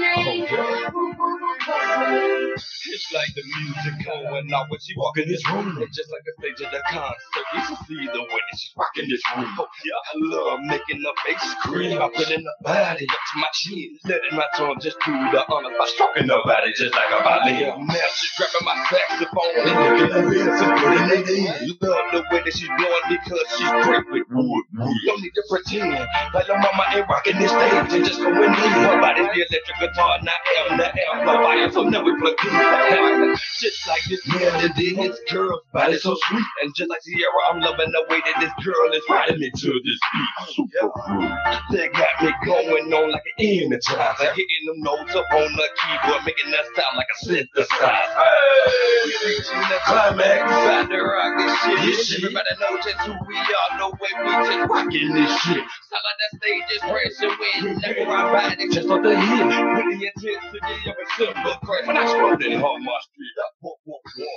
[0.00, 0.46] name.
[0.46, 2.54] Your name?
[2.90, 5.78] It's like the music going when she walk in this room.
[5.92, 7.46] Just like a stage at a concert.
[7.54, 9.48] You should see the way she's rocking this room.
[9.58, 12.00] Oh, yeah, I love making the bass scream.
[12.00, 13.98] I put in the body up to my chin.
[14.04, 17.86] Letting my tongue just do the honors by stroking the body just like a violin.
[17.86, 21.78] Now she's grabbing my saxophone and looking at me and putting it in.
[21.82, 24.64] Love the way that she's blowing because she's great with wood.
[25.06, 25.92] Don't need to pretend
[26.34, 28.72] like your mama ain't rocking this stage and just going in.
[28.86, 30.40] Her body's the electric guitar, not
[30.70, 33.36] M, the amplifier, so now we plug in.
[33.60, 36.46] Just like this melody, this girl's body so sweet.
[36.62, 39.68] And just like Sierra, I'm loving the way that this girl is riding me to
[39.84, 40.54] this beat.
[40.54, 41.32] Super groove.
[41.72, 44.32] They got me going on like an energizer.
[44.34, 48.12] Hitting them notes up on the keyboard, making that sound like a synthesizer.
[48.16, 50.42] Hey, we reaching the climax.
[50.46, 51.78] About to rock this shit.
[51.84, 53.70] This Everybody know just who we are.
[53.78, 55.64] No way we just rocking this shit.
[55.90, 59.46] Sound like that stage is pressing when never our body just on the hit.
[59.46, 61.86] With the intensity of a simple crash.
[61.86, 64.28] When I exploded on my street, I whoop, whoop, whoop.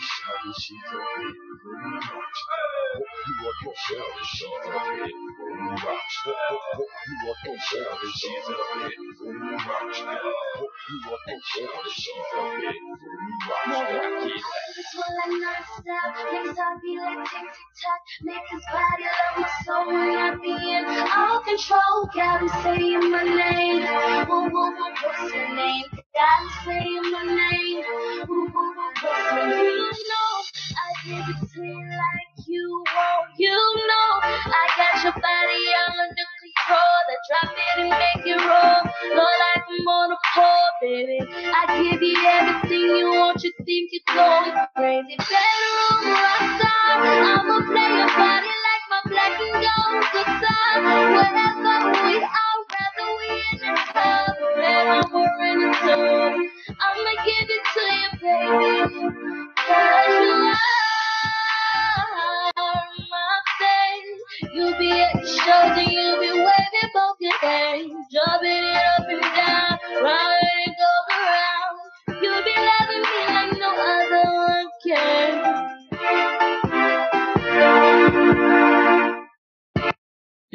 [0.00, 0.76] Shawty,
[3.30, 6.10] You are the shawty, she's a big room rock.
[6.26, 8.56] You are the shawty, she's a
[8.88, 9.96] big room rock.
[10.90, 14.32] You are the shawty, she's a big room rock.
[14.78, 18.02] It's when I non-stop, things I be like tick tick tock.
[18.22, 22.10] Make his body love my soul when I be in all control.
[22.14, 23.82] Got saying my name.
[24.28, 25.84] Whoa, whoa, whoa, what's your name?
[26.14, 27.84] Got saying my name.
[29.02, 29.66] What's your name?
[29.66, 30.32] You know,
[30.76, 33.30] I give it to you like you want.
[33.38, 36.98] You know, I got your body under control.
[37.06, 38.82] I drop it and make it roll.
[39.16, 41.18] Lord, like I'm on a pole, baby.
[41.22, 43.42] I give you everything you want.
[43.44, 45.16] You think you're going crazy.
[45.16, 46.94] Bedroom rockstar.
[47.30, 50.74] I'ma play your body like my black and gold guitar.
[51.14, 54.34] Whatever we are, rather we in the club.
[54.58, 56.34] Man, we're in the club.
[56.82, 59.29] I'ma give it to you, baby.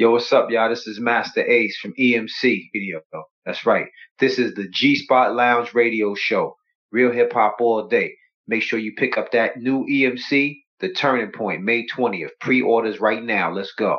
[0.06, 0.70] Yo, what's up, y'all?
[0.70, 3.00] This is Masta Ace from EMC Video.
[3.44, 3.86] That's right.
[4.20, 6.54] This is the G Spot Lounge Radio Show.
[6.92, 8.14] Real hip hop all day.
[8.46, 12.28] Make sure you pick up that new EMC, The Turning Point, May 20th.
[12.40, 13.52] Pre orders right now.
[13.52, 13.98] Let's go.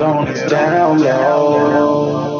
[0.00, 2.38] On the down low.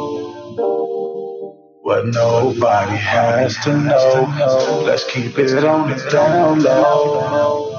[1.83, 4.83] What nobody has to know.
[4.85, 7.75] Let's keep it on the down low.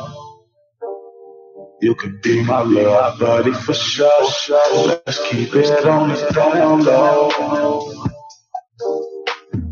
[1.82, 4.10] You could be my love buddy for sure.
[4.86, 7.30] Let's keep it on the down low.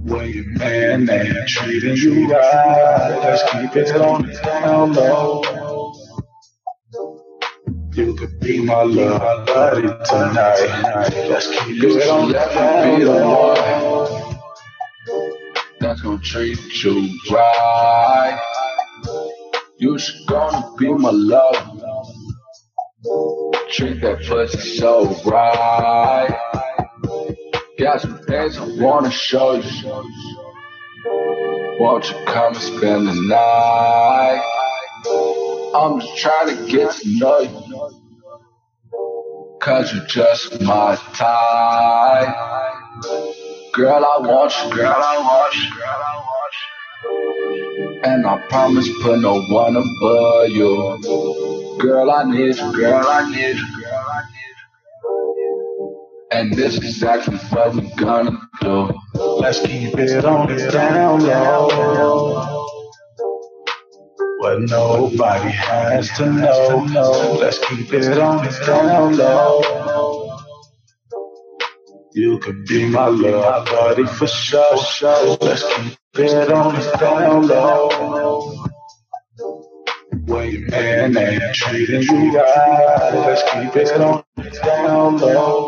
[0.03, 5.43] When your man ain't treating you right, let's keep it on the down low.
[7.93, 11.27] You could be my love buddy tonight.
[11.29, 14.39] Let's keep it on the down low.
[15.81, 18.39] That's gonna treat you right.
[19.79, 21.55] You should gonna be my love.
[23.69, 26.33] Treat that pussy so right.
[27.77, 30.09] Got some things I wanna show you.
[31.81, 34.41] Won't you come and spend the night?
[35.75, 38.06] I'm just trying to get to know you.
[39.67, 42.33] Cause you're just my type.
[43.73, 46.53] Girl, I want you, girl, I want you, girl, I want
[47.83, 48.01] you.
[48.05, 51.77] And I promise put no one above you.
[51.81, 54.55] Girl, I need you, girl, I need you, girl, I need
[55.83, 56.27] you.
[56.31, 58.93] And this is exactly what we're gonna do.
[59.15, 62.66] Let's keep it on the down low.
[64.47, 67.37] But nobody has to know.
[67.37, 70.39] Let's keep it on the down low.
[72.13, 74.77] You could be my love buddy for sure.
[75.41, 77.89] Let's keep it on the down low.
[80.27, 85.67] When your man ain't treating you right, let's keep it on the down low.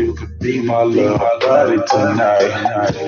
[0.00, 2.40] You could be my love buddy tonight.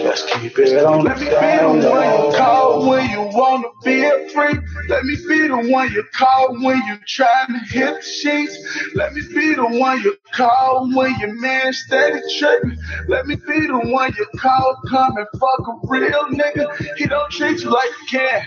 [0.05, 3.69] Let's keep it on the Let me be the one you call when you wanna
[3.83, 4.59] be a freak.
[4.91, 8.95] Let me be the one you call when you trying to hit the sheets.
[8.95, 12.77] Let me be the one you call when your man steady tripping.
[13.09, 16.99] Let me be the one you call come and fuck a real nigga.
[16.99, 18.43] He don't treat you like a cat.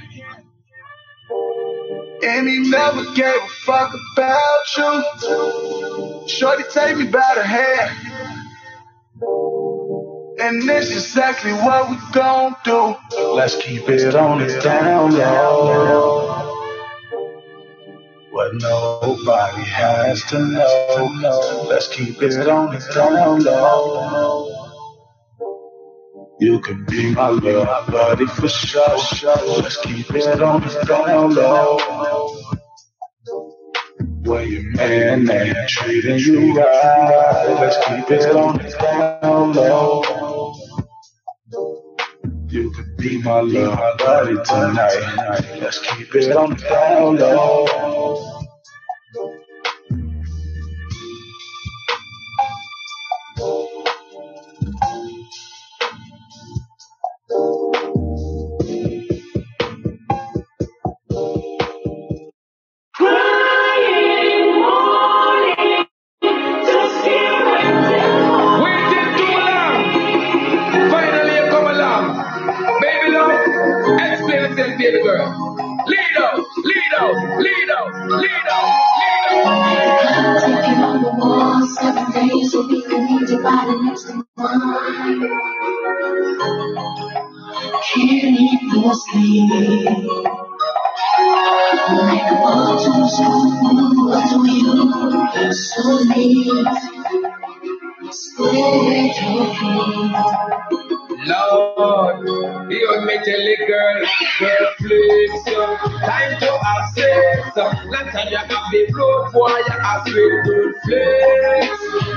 [2.23, 6.27] And he never gave a fuck about you.
[6.27, 8.14] Shorty take me by the hand.
[9.21, 12.95] And this is exactly what we gon' do.
[13.33, 16.51] Let's keep it on the down low.
[18.31, 21.65] What nobody has to know.
[21.69, 24.51] Let's keep it on the down low.
[26.41, 28.97] You can be my love buddy for sure.
[29.61, 32.44] Let's keep it on the down low.
[34.25, 40.01] When your man ain't treating you right, let's keep it on the down low.
[42.47, 45.59] You could be my love buddy tonight.
[45.61, 48.34] Let's keep it on the down low.
[109.85, 111.67] Have sweet to flex.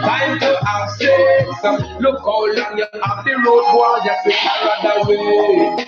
[0.01, 2.01] Time to have sex.
[2.01, 5.87] Look how long you have the road boy, you sweet another way.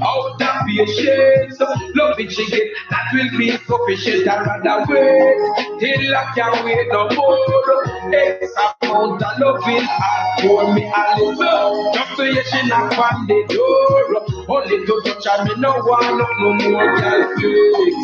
[0.00, 1.60] Out of patience,
[1.96, 4.28] love it she get, that will be sufficient.
[4.28, 7.88] I rather wait till I can't wait no more.
[8.14, 8.52] X
[8.82, 11.92] amount of loving and for me a little.
[11.92, 14.28] Just so you she knock on the door.
[14.48, 16.06] Only to touch and me no want
[16.40, 17.94] no more girl flex.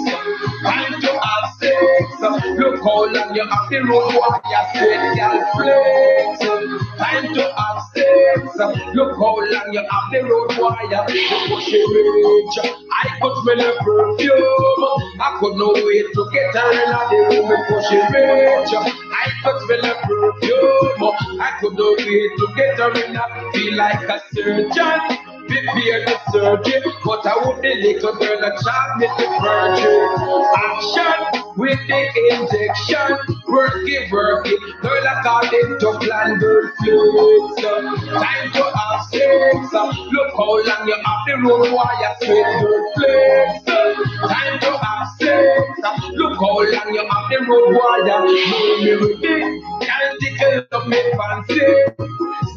[0.64, 2.20] Time to have sex.
[2.58, 6.40] Look how long you have the road while you sweat girl flex.
[6.98, 8.94] Time to have sex.
[8.94, 11.04] Look how long you have the road wire.
[11.08, 12.56] You push it reach.
[12.92, 14.84] I could smell her perfume.
[15.20, 18.74] I could no wait to get her in the room reach.
[18.74, 21.40] I could smell her perfume.
[21.40, 23.16] I could no wait to get her in.
[23.16, 25.00] I feel like a surgeon.
[25.46, 30.08] Prepare the surgery, but I would the little girl a child with the virgin.
[30.56, 32.00] Action with the
[32.30, 34.60] injection, work it, work it.
[34.82, 37.62] Girl according to plan, girl flex.
[38.10, 39.72] Time to have sex.
[39.72, 43.64] Look how long you have the road while you sweat, flex.
[43.64, 45.62] Time to have sex.
[46.14, 49.64] Look how long you have the road while know me with it.
[49.82, 52.14] Can't tickle up me fancy.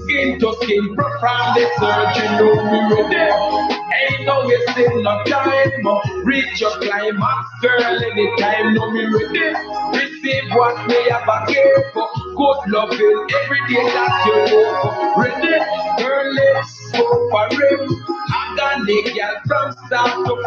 [0.07, 2.31] Skin to skin, from the surgeon,
[2.71, 3.77] me ready.
[3.97, 5.85] Ain't no wasting no time.
[5.85, 5.99] Uh.
[6.23, 9.53] Reach your climax, girl, anytime, know me ready.
[9.97, 11.93] Receive what me have a give.
[12.35, 15.17] Good loving every day that you live.
[15.17, 17.91] Ready, girl, let's go for it.
[18.33, 20.43] I'm gonna girl from start to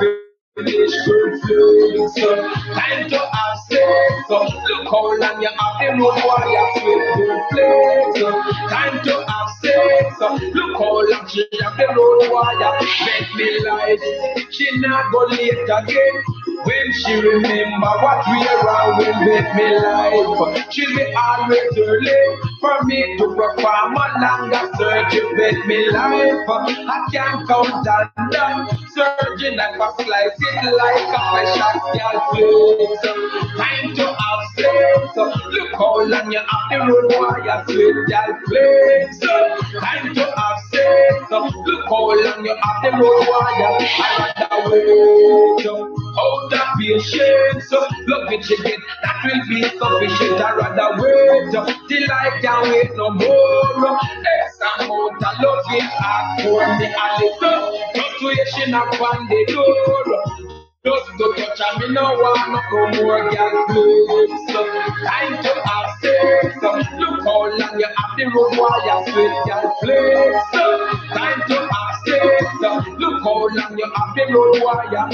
[0.57, 0.93] finish.
[1.05, 4.29] Feelings, time to have sex.
[4.29, 8.45] Look how long you have the road while you sweat good.
[8.71, 10.17] Time to have sex.
[10.55, 14.51] Look how long she have the road while you make me life.
[14.51, 16.23] She not go late again.
[16.65, 20.13] When she remember what we are when make me life.
[20.71, 26.45] she'll be always early for me to perform a longer surgery make me life.
[26.49, 28.79] I can't count on that.
[28.95, 32.97] Surgeon like a slice it like a special scalpel.
[33.57, 35.17] Time to have sex.
[35.17, 39.19] Look how long you have the road while you sweet girl flex.
[39.81, 41.31] Time to have sex.
[41.31, 43.83] Look how long you have the road while you I
[44.39, 44.61] rather
[46.53, 46.71] up.
[46.71, 50.41] Of patience, at you get that will be sufficient.
[50.41, 53.99] I rather wait up till I can't wait no more.
[53.99, 60.51] X amount of loving I pour me a little fluctuation upon the door.
[60.83, 64.53] Just to touch and me no want no more girl flex.
[65.05, 66.57] Time to have sex.
[66.63, 70.51] Look how long you have the road while you sweat girl flex.
[71.13, 72.00] Time to have
[72.61, 75.05] Look how long you have the road while you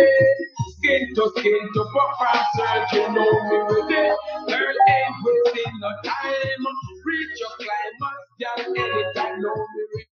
[0.79, 4.17] Skin to skin to proper surgery, know me with it.
[4.49, 6.65] Girl ain't wasting no time.
[7.07, 9.51] Reach your climax, girl, anytime, me
[9.95, 10.07] with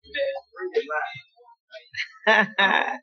[2.25, 2.99] it.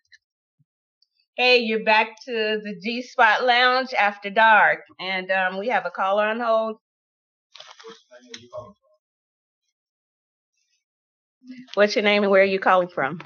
[1.36, 5.90] hey, you're back to the G Spot Lounge after dark, and um, we have a
[5.90, 6.76] caller on hold.
[11.74, 13.20] What's your name and where are you calling from?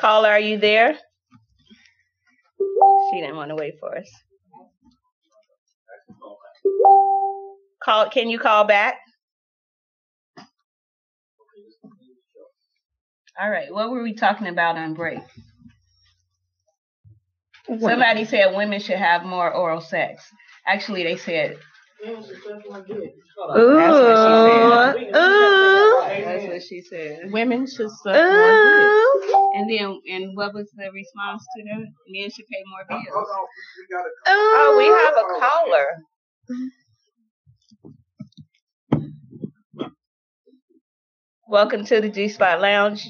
[0.00, 0.98] Caller, are you there?
[3.10, 4.08] She didn't want to wait for us.
[7.82, 8.10] Call.
[8.10, 8.96] Can you call back?
[13.40, 13.72] All right.
[13.72, 15.20] What were we talking about on break?
[17.66, 20.24] Somebody said women should have more oral sex.
[20.66, 21.58] Actually, they said.
[22.04, 22.42] That's what she
[24.42, 25.04] said.
[26.24, 27.32] That's what she said.
[27.32, 29.50] Women should suck more Ooh.
[29.54, 31.86] And then, and what was the response to that?
[32.08, 33.28] Men should pay more bills.
[34.26, 35.86] Oh, we have a caller.
[41.48, 43.08] Welcome to the G Spot Lounge.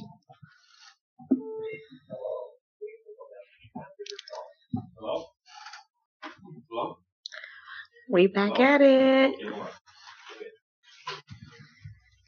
[8.09, 9.35] We back oh, at it.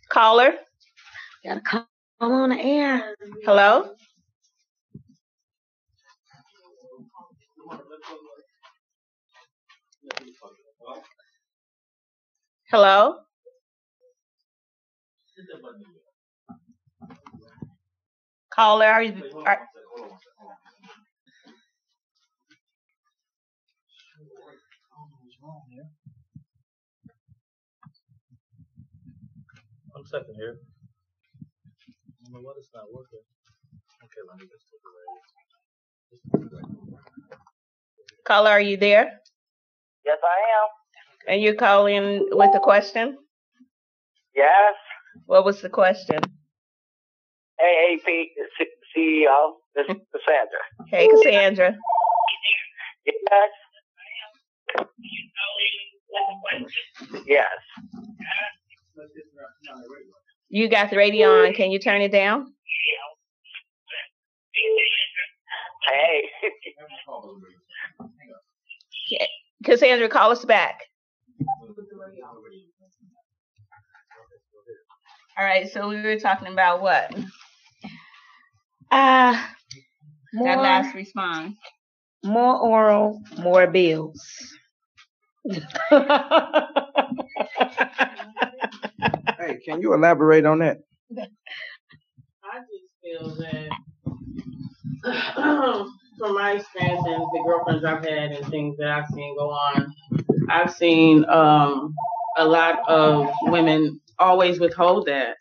[0.09, 0.55] Caller.
[1.45, 1.87] Gotta call
[2.21, 3.15] on the air.
[3.45, 3.95] Hello.
[12.71, 13.17] Hello.
[18.51, 19.23] Caller, are you?
[19.47, 19.69] Are,
[29.93, 30.59] One second here.
[31.41, 33.21] I don't know what is not working.
[34.05, 35.19] Okay, let me just take it
[38.29, 39.07] caller, are you there?
[40.05, 40.69] Yes, I am.
[41.33, 43.17] And you're calling with a question?
[44.37, 44.75] Yes.
[45.27, 46.21] What was the question?
[47.61, 49.39] AAP C- CEO,
[49.75, 50.63] this is Cassandra.
[50.89, 51.75] Hey, Cassandra.
[53.07, 53.51] Yes.
[57.27, 57.47] Yes.
[60.49, 61.53] You got the radio on.
[61.55, 62.53] Can you turn it down?
[65.87, 66.23] Hey.
[69.65, 70.81] Cassandra, call us back.
[75.39, 77.15] All right, so we were talking about what?
[78.91, 79.41] Uh,
[80.33, 81.57] That last response.
[82.25, 84.21] More oral, more bills.
[89.39, 90.79] Hey, can you elaborate on that?
[92.45, 93.71] I just feel that
[96.19, 99.95] from my experience and the girlfriends I've had and things that I've seen go on,
[100.51, 101.95] I've seen um,
[102.37, 105.37] a lot of women always withhold that.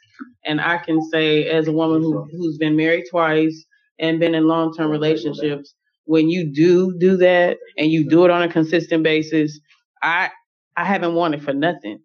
[0.45, 3.65] And I can say, as a woman who, who's been married twice
[3.99, 5.73] and been in long term relationships,
[6.07, 9.59] when you do do that and you do it on a consistent basis,
[10.03, 10.31] I
[10.77, 11.99] I haven't wanted for nothing.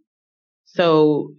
[0.67, 1.35] So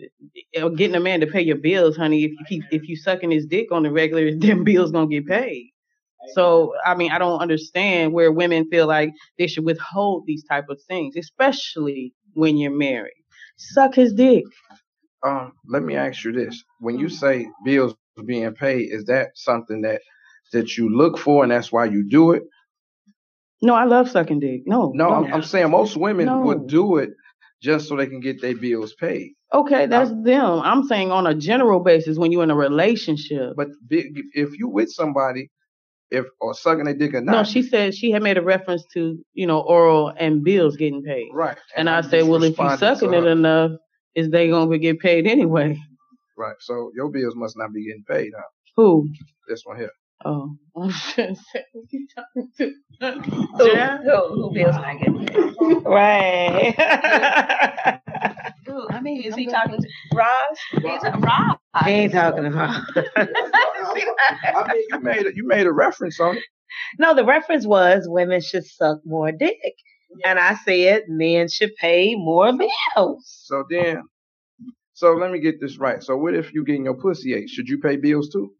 [0.59, 3.31] uh, getting a man to pay your bills, honey, if you keep if you sucking
[3.31, 5.71] his dick on the regular, them bills gonna get paid.
[6.35, 10.65] So I mean, I don't understand where women feel like they should withhold these type
[10.69, 13.13] of things, especially when you're married.
[13.57, 14.45] Suck his dick.
[15.25, 17.95] Um, let me ask you this: When you say bills
[18.25, 20.01] being paid, is that something that
[20.53, 22.43] that you look for, and that's why you do it?
[23.63, 24.63] No, I love sucking dick.
[24.65, 25.15] No, No, no.
[25.15, 26.41] I'm, I'm saying most women No.
[26.41, 27.11] would do it
[27.61, 29.31] just so they can get their bills paid.
[29.53, 30.59] Okay, that's them.
[30.63, 33.53] I'm saying on a general basis when you're in a relationship.
[33.55, 35.49] But if you with somebody,
[36.11, 38.83] if or sucking their dick or not, No, she said she had made a reference
[38.95, 41.29] to, you know, oral and bills getting paid.
[41.33, 41.57] Right.
[41.77, 43.71] And, I I'm said, well, if you sucking it enough,
[44.15, 45.79] is they gonna get paid anyway?
[46.37, 46.55] right.
[46.59, 48.43] So your bills must not be getting paid, huh?
[48.75, 49.07] Who?
[49.47, 49.91] This one here.
[50.25, 52.73] Oh, I was gonna say, who you talking to?
[53.01, 55.83] Who, who, who bills not getting?
[55.83, 56.75] Right.
[58.65, 58.73] Who?
[58.73, 58.87] Who?
[58.89, 60.57] I mean, is he talking to Roz?
[60.71, 62.81] He's a He ain't talking to about.
[63.17, 66.43] I mean, you made a, you made a reference on it.
[66.97, 69.75] No, the reference was women should suck more dick.
[70.25, 73.41] And I said men should pay more bills.
[73.45, 74.03] So then,
[74.93, 76.03] so let me get this right.
[76.03, 77.49] So what if you getting your pussy ate?
[77.49, 78.53] Should you pay bills too?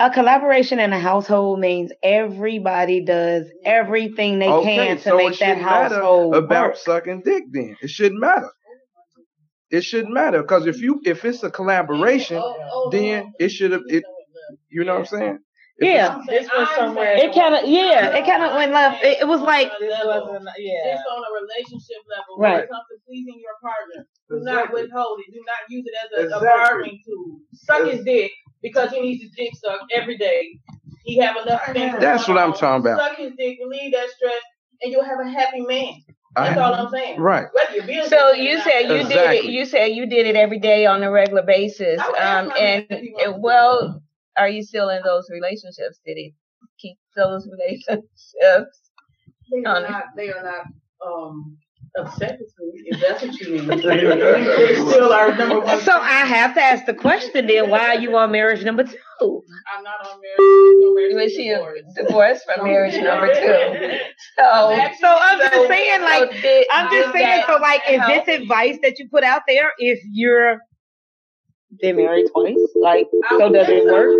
[0.00, 5.30] A collaboration in a household means everybody does everything they can to so make it
[5.30, 6.76] that shouldn't matter household about work.
[6.76, 7.44] sucking dick.
[7.52, 8.50] Then it shouldn't matter.
[9.70, 12.42] It shouldn't matter because if you if it's a collaboration,
[12.90, 14.04] then it should have it.
[14.68, 15.38] You know what I'm saying?
[15.78, 16.20] If Yeah.
[16.28, 17.14] This was somewhere.
[17.16, 19.02] It kind of, yeah, it kind of went left.
[19.02, 20.38] It, it was like, level.
[20.58, 20.94] yeah.
[20.94, 22.38] It's on a relationship level.
[22.38, 22.52] Right.
[22.52, 25.32] When it comes to pleasing your partner, do not withhold it.
[25.32, 27.40] Do not use it as a, a bargaining tool.
[27.54, 28.30] Suck his dick
[28.64, 30.58] because he needs his dick sucked every day.
[31.04, 31.96] He have enough things.
[32.00, 33.00] That's what I'm talking about.
[33.00, 34.42] Suck his dick, relieve that stress,
[34.82, 35.94] and you'll have a happy man.
[36.36, 37.20] That's I- all I'm saying.
[37.20, 37.46] Right.
[37.52, 38.96] Whether So you said not.
[39.02, 39.44] you did it.
[39.46, 42.00] You said you did it every day on a regular basis.
[42.00, 44.02] I would ask Um, and man if he it, well,
[44.38, 46.00] are you still in those relationships?
[46.06, 46.34] Did he
[46.80, 48.90] keep those relationships?
[49.52, 50.04] They are not.
[50.16, 50.66] They are not.
[51.06, 51.58] Um.
[51.96, 53.66] Upset with me, if that's what you mean.
[53.68, 55.80] they still are number one.
[55.80, 58.96] so I have to ask the question then, why are you on marriage number two?
[59.22, 61.14] I'm not on marriage.
[61.14, 61.54] Was she
[61.94, 63.98] divorced from marriage number two?
[64.36, 68.26] So, So I'm just saying, like, so I'm just saying, so like, is help?
[68.26, 70.58] this advice that you put out there if you're
[71.80, 72.56] been married twice?
[72.80, 74.10] Like, so does it work?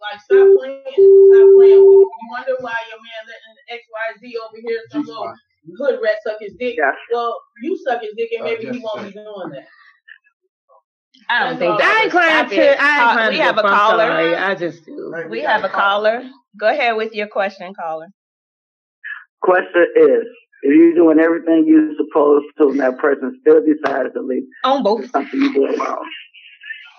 [0.00, 1.84] Like stop playing, stop playing.
[1.84, 5.34] You wonder why your man letting X Y Z over here some little
[5.78, 6.76] hood rat suck his dick.
[7.12, 9.66] Well, you suck his dick and maybe he won't be doing that.
[11.28, 12.02] I don't think I that.
[12.06, 12.82] inclined Stop to.
[12.82, 14.06] I inclined we have a caller.
[14.06, 14.34] sorry.
[14.36, 15.14] I just do.
[15.28, 16.22] We have a caller.
[16.58, 18.06] Go ahead with your question, caller.
[19.42, 20.24] Question is,
[20.62, 24.82] if you're doing everything you're supposed to and that person still decides to leave, On
[24.82, 26.04] both it's something you doing wrong.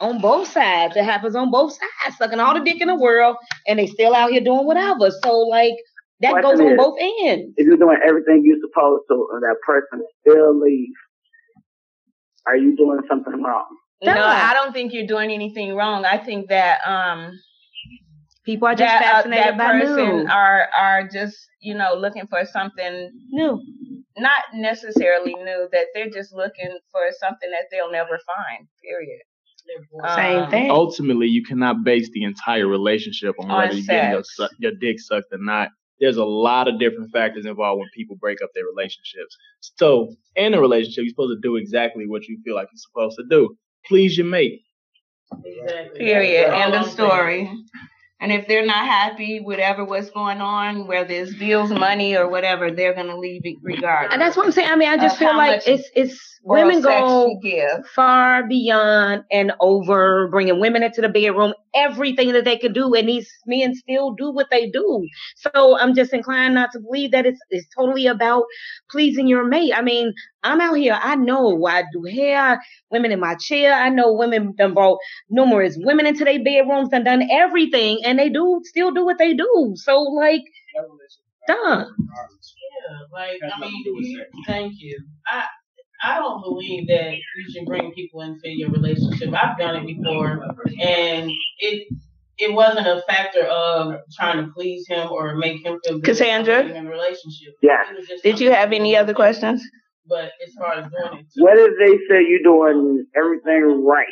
[0.02, 0.96] On both sides.
[0.98, 3.38] It happens on both sides, sucking all the dick in the world,
[3.68, 5.12] and they still out here doing whatever.
[5.24, 5.76] So like
[6.22, 7.54] that Question goes on is, both ends.
[7.58, 10.92] If you're doing everything you're supposed to and that person still leaves,
[12.48, 13.68] are you doing something wrong?
[14.04, 16.06] No, I don't think you're doing anything wrong.
[16.06, 17.40] I think that um
[18.44, 20.28] people are just that, uh, fascinated that by person new.
[20.28, 23.62] are are just you know looking for something new,
[24.18, 25.70] not necessarily new.
[25.72, 28.68] That they're just looking for something that they'll never find.
[28.84, 29.22] Period.
[30.04, 34.56] Um, Ultimately, you cannot base the entire relationship on On whether you're getting your, su-
[34.60, 35.70] your dick sucked or not.
[36.00, 39.38] There's a lot of different factors involved when people break up their relationships.
[39.78, 43.18] So, in a relationship, you're supposed to do exactly what you feel like you're supposed
[43.18, 43.56] to do.
[43.86, 44.62] Please your mate.
[45.96, 46.54] Period.
[46.54, 47.50] End of story.
[48.22, 52.70] And if they're not happy, whatever what's going on, whether it's bills, money, or whatever,
[52.70, 54.14] they're gonna leave it regardless.
[54.14, 54.70] And that's what I'm saying.
[54.70, 57.40] I mean, I just feel like it's it's women go
[57.96, 63.08] far beyond and over bringing women into the bedroom, everything that they could do, and
[63.08, 65.08] these men still do what they do.
[65.38, 68.44] So I'm just inclined not to believe that it's it's totally about
[68.90, 69.74] pleasing your mate.
[69.76, 70.14] I mean,
[70.44, 71.00] I'm out here.
[71.02, 73.74] I know I do hair, women in my chair.
[73.74, 75.00] I know women done brought
[75.30, 79.34] numerous women into their bedrooms and done everything, and they do still do what they
[79.34, 79.74] do.
[79.76, 80.44] So like,
[81.48, 81.88] done.
[82.90, 85.00] Yeah, like I mean, thank you.
[85.28, 85.46] I
[86.04, 89.34] I don't believe that you should bring people into your relationship.
[89.34, 90.44] I've done it before,
[90.82, 91.88] and it
[92.42, 96.62] it wasn't a factor of trying to please him or make him feel good Cassandra?
[96.62, 97.54] in a relationship.
[97.62, 97.78] Yeah.
[97.92, 99.64] It was just Did you have any other questions?
[100.08, 104.08] But as far as doing it, What if they say you're doing everything right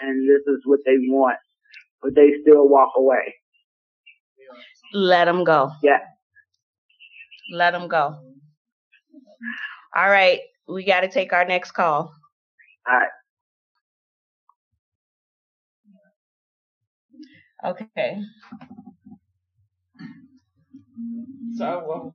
[0.00, 1.36] and this is what they want,
[2.02, 3.34] but they still walk away?
[4.94, 5.70] Let them go.
[5.82, 5.98] Yeah.
[7.52, 8.16] Let them go.
[9.96, 12.14] All right, we got to take our next call.
[12.86, 13.08] All right.
[17.66, 18.18] Okay.
[21.56, 22.12] So,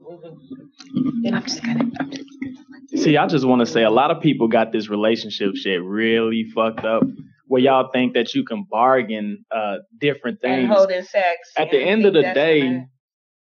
[1.26, 1.90] I'm just gonna.
[2.96, 6.46] See, I just want to say a lot of people got this relationship shit really
[6.54, 7.04] fucked up
[7.48, 10.78] where y'all think that you can bargain uh, different and things.
[10.78, 11.52] holding sex.
[11.58, 12.86] At the end of the day,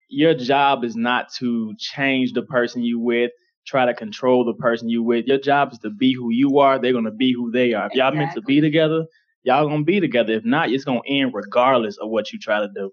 [0.08, 3.32] your job is not to change the person you with,
[3.68, 5.26] try to control the person you with.
[5.26, 6.78] Your job is to be who you are.
[6.78, 7.86] They're gonna be who they are.
[7.86, 9.04] If y'all meant to be together,
[9.42, 10.32] y'all gonna be together.
[10.32, 12.90] If not, it's gonna end regardless of what you try to do.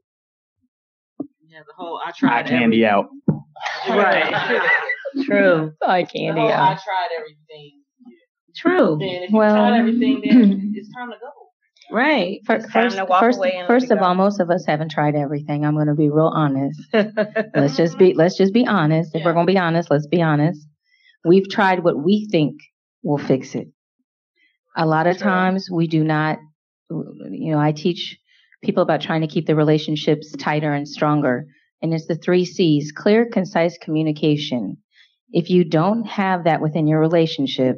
[1.47, 3.07] Yeah, the whole I Eye tried candy out.
[3.87, 4.33] Right.
[5.23, 5.71] True.
[5.81, 7.81] Eye The candy whole I tried everything.
[8.55, 8.97] True.
[8.99, 11.29] Then if you Well- tried everything, then it's time to go.
[11.91, 12.39] Right.
[12.45, 14.05] Fir- First, first, and first of go.
[14.05, 15.65] all, most of us haven't tried everything.
[15.65, 16.81] I'm going to be real honest.
[17.55, 19.15] let's just be let's just be honest.
[19.15, 20.65] If we're going to be honest, let's be honest.
[21.23, 22.55] we've tried what we think
[23.03, 23.67] will fix it.
[24.75, 26.37] A lot of times we do not,
[26.89, 28.17] you know, I teach
[28.63, 31.45] people about trying to keep the relationships tighter and stronger.
[31.81, 34.77] And it's the three C's clear, concise communication.
[35.31, 37.77] If you don't have that within your relationship,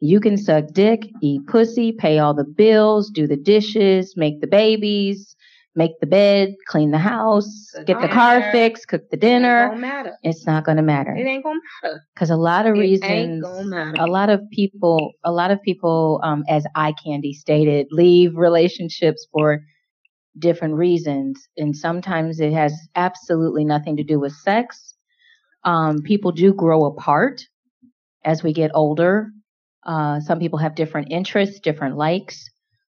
[0.00, 4.46] you can suck dick, eat pussy, pay all the bills, do the dishes, make the
[4.46, 5.34] babies,
[5.74, 8.52] make the bed, clean the house, get the car matter.
[8.52, 9.74] fixed, cook the It dinner.
[9.76, 10.16] matter.
[10.22, 12.06] It's not going to matter It ain't gonna matter.
[12.14, 13.96] because a lot of It ain't reasons gonna matter.
[14.02, 19.26] a lot of people a lot of people um, as eye candy stated leave relationships
[19.32, 19.62] for
[20.38, 24.94] different reasons and sometimes it has absolutely nothing to do with sex
[25.64, 27.42] um, people do grow apart
[28.24, 29.30] as we get older
[29.86, 32.48] uh, some people have different interests different likes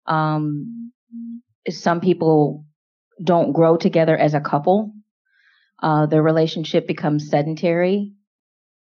[0.07, 0.93] um,
[1.68, 2.64] some people
[3.22, 4.93] don't grow together as a couple
[5.82, 8.14] uh, their relationship becomes sedentary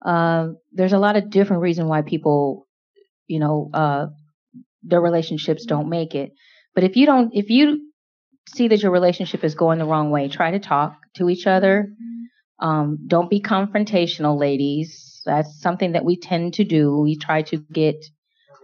[0.04, 2.66] uh, there's a lot of different reasons why people,
[3.26, 4.06] you know, uh,
[4.82, 6.32] their relationships don't make it.
[6.74, 7.92] But if you don't, if you
[8.48, 11.88] see that your relationship is going the wrong way, try to talk to each other.
[12.58, 15.11] Um, don't be confrontational, ladies.
[15.24, 16.98] That's something that we tend to do.
[16.98, 18.04] We try to get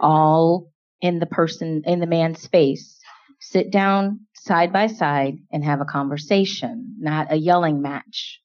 [0.01, 2.99] all in the person, in the man's space.
[3.41, 8.41] Sit down side by side and have a conversation, not a yelling match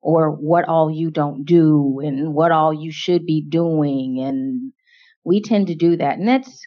[0.00, 4.72] or what all you don't do and what all you should be doing and
[5.24, 6.64] we tend to do that and that's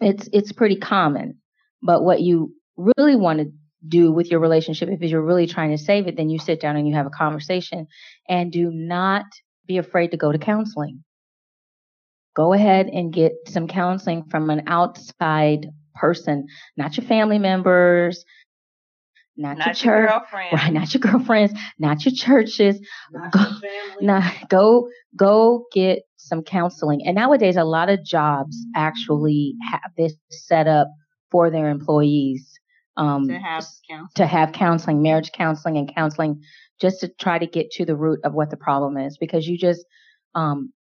[0.00, 1.38] it's it's pretty common
[1.82, 3.50] but what you really want to
[3.86, 6.76] do with your relationship if you're really trying to save it then you sit down
[6.76, 7.86] and you have a conversation
[8.28, 9.24] and do not
[9.70, 11.04] be afraid to go to counseling
[12.34, 16.46] go ahead and get some counseling from an outside person
[16.76, 18.24] not your family members
[19.36, 20.72] not, your Not church, your right?
[20.72, 22.78] Not your girlfriends, not your churches.
[23.32, 23.44] go,
[24.00, 27.06] nah, go, go get some counseling.
[27.06, 30.88] And nowadays, a lot of jobs actually have this set up
[31.30, 32.60] for their employees
[32.96, 34.08] um, to have counseling.
[34.16, 36.42] to have counseling, marriage counseling, and counseling,
[36.80, 39.18] just to try to get to the root of what the problem is.
[39.18, 39.84] Because you just,
[40.34, 40.72] um,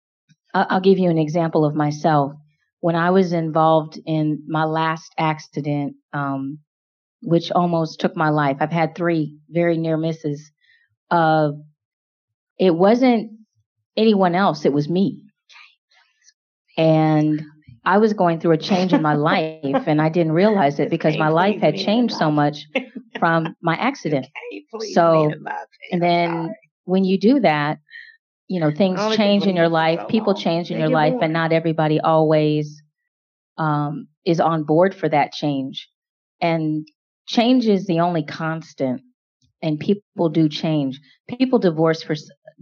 [0.55, 2.33] I'll give you an example of myself.
[2.81, 6.61] When I was involved in my last accident, um,
[7.23, 10.53] which almost took my life, I've had three very near misses.
[11.11, 11.51] Uh,
[12.59, 13.33] it wasn't
[13.97, 15.23] anyone else; it was me.
[16.77, 17.43] And
[17.89, 21.17] I was going through a change in my life, and I didn't realize it because
[21.17, 22.67] my life had changed so much
[23.19, 24.27] from my accident.
[24.93, 25.33] So,
[25.91, 27.79] and then when you do that,
[28.47, 31.51] you know, things change in your life, so people change in your life, and not
[31.51, 32.83] everybody always
[33.57, 35.89] um, is on board for that change.
[36.43, 36.87] And
[37.27, 39.01] change is the only constant,
[39.63, 41.01] and people do change.
[41.39, 42.15] People divorce for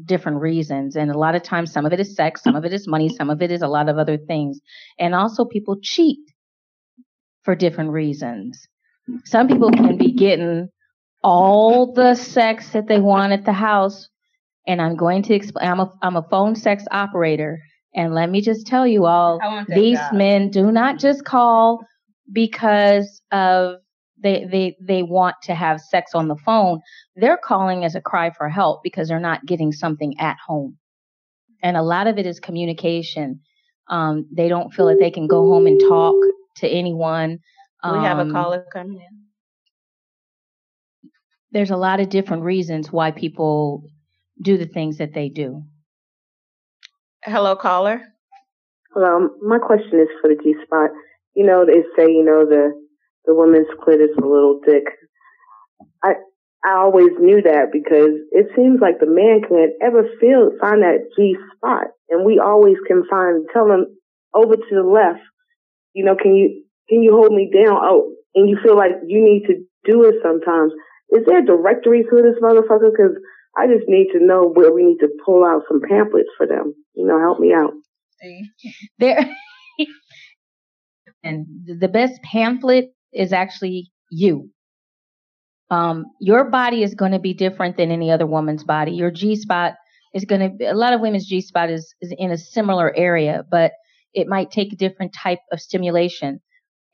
[0.05, 2.73] different reasons, and a lot of times, some of it is sex, some of it
[2.73, 4.61] is money, some of it is a lot of other things.
[4.99, 6.19] And also, people cheat
[7.45, 8.67] for different reasons.
[9.25, 10.69] Some people can be getting
[11.23, 14.09] all the sex that they want at the house.
[14.67, 17.61] And I'm going to explain, I'm a, I'm a phone sex operator.
[17.95, 20.13] And let me just tell you all, I want that these job.
[20.13, 21.81] men do not just call
[22.33, 23.77] because of
[24.19, 26.81] they, they, they want to have sex on the phone.
[27.17, 30.79] They're calling as a cry for help because they're not getting something at home.
[31.63, 33.41] And a lot of it is communication.
[33.89, 36.15] Um, they don't feel that they can go home and talk
[36.57, 37.39] to anyone.
[37.85, 39.27] We have a Um, caller coming in.
[41.53, 43.89] there's a lot of different reasons why people
[44.43, 45.63] do the things that they do.
[47.25, 48.03] Hello, caller.
[48.93, 50.91] Hello, my question is for the G spot.
[51.35, 52.73] You know, they say, you know, the
[53.27, 54.85] the woman's clit is a little thick.
[56.03, 56.15] I
[56.65, 61.11] I always knew that because it seems like the man can't ever feel find that
[61.17, 63.87] G spot, and we always can find tell him
[64.35, 65.23] over to the left.
[65.93, 67.77] You know, can you can you hold me down?
[67.83, 69.55] Oh, and you feel like you need to
[69.85, 70.73] do it sometimes.
[71.11, 72.91] Is there a directory to this motherfucker?
[72.91, 73.15] Because
[73.57, 76.75] I just need to know where we need to pull out some pamphlets for them.
[76.95, 77.73] You know, help me out.
[78.99, 79.19] There
[81.23, 84.51] and the best pamphlet is actually you.
[85.71, 88.93] Um, your body is going to be different than any other woman's body.
[88.93, 89.75] Your G spot
[90.15, 92.95] is going to be, a lot of women's G spot is, is in a similar
[92.97, 93.73] area, but
[94.15, 96.41] it might take a different type of stimulation.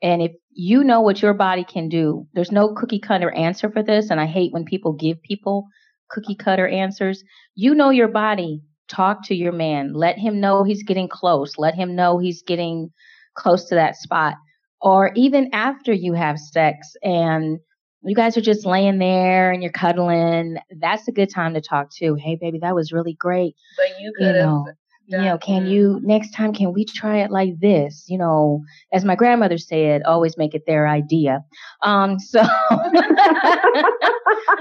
[0.01, 3.83] And if you know what your body can do, there's no cookie cutter answer for
[3.83, 4.09] this.
[4.09, 5.67] And I hate when people give people
[6.09, 7.23] cookie cutter answers.
[7.55, 8.61] You know your body.
[8.89, 9.93] Talk to your man.
[9.93, 11.57] Let him know he's getting close.
[11.57, 12.89] Let him know he's getting
[13.37, 14.35] close to that spot.
[14.83, 17.59] Or even after you have sex and
[18.03, 21.89] you guys are just laying there and you're cuddling, that's a good time to talk
[21.89, 22.15] too.
[22.15, 23.55] Hey, baby, that was really great.
[23.77, 24.67] But you You could have know.
[25.07, 28.05] you know, can you next time can we try it like this?
[28.09, 28.61] You know,
[28.91, 31.43] as my grandmother said, always make it their idea.
[31.81, 32.43] Um, so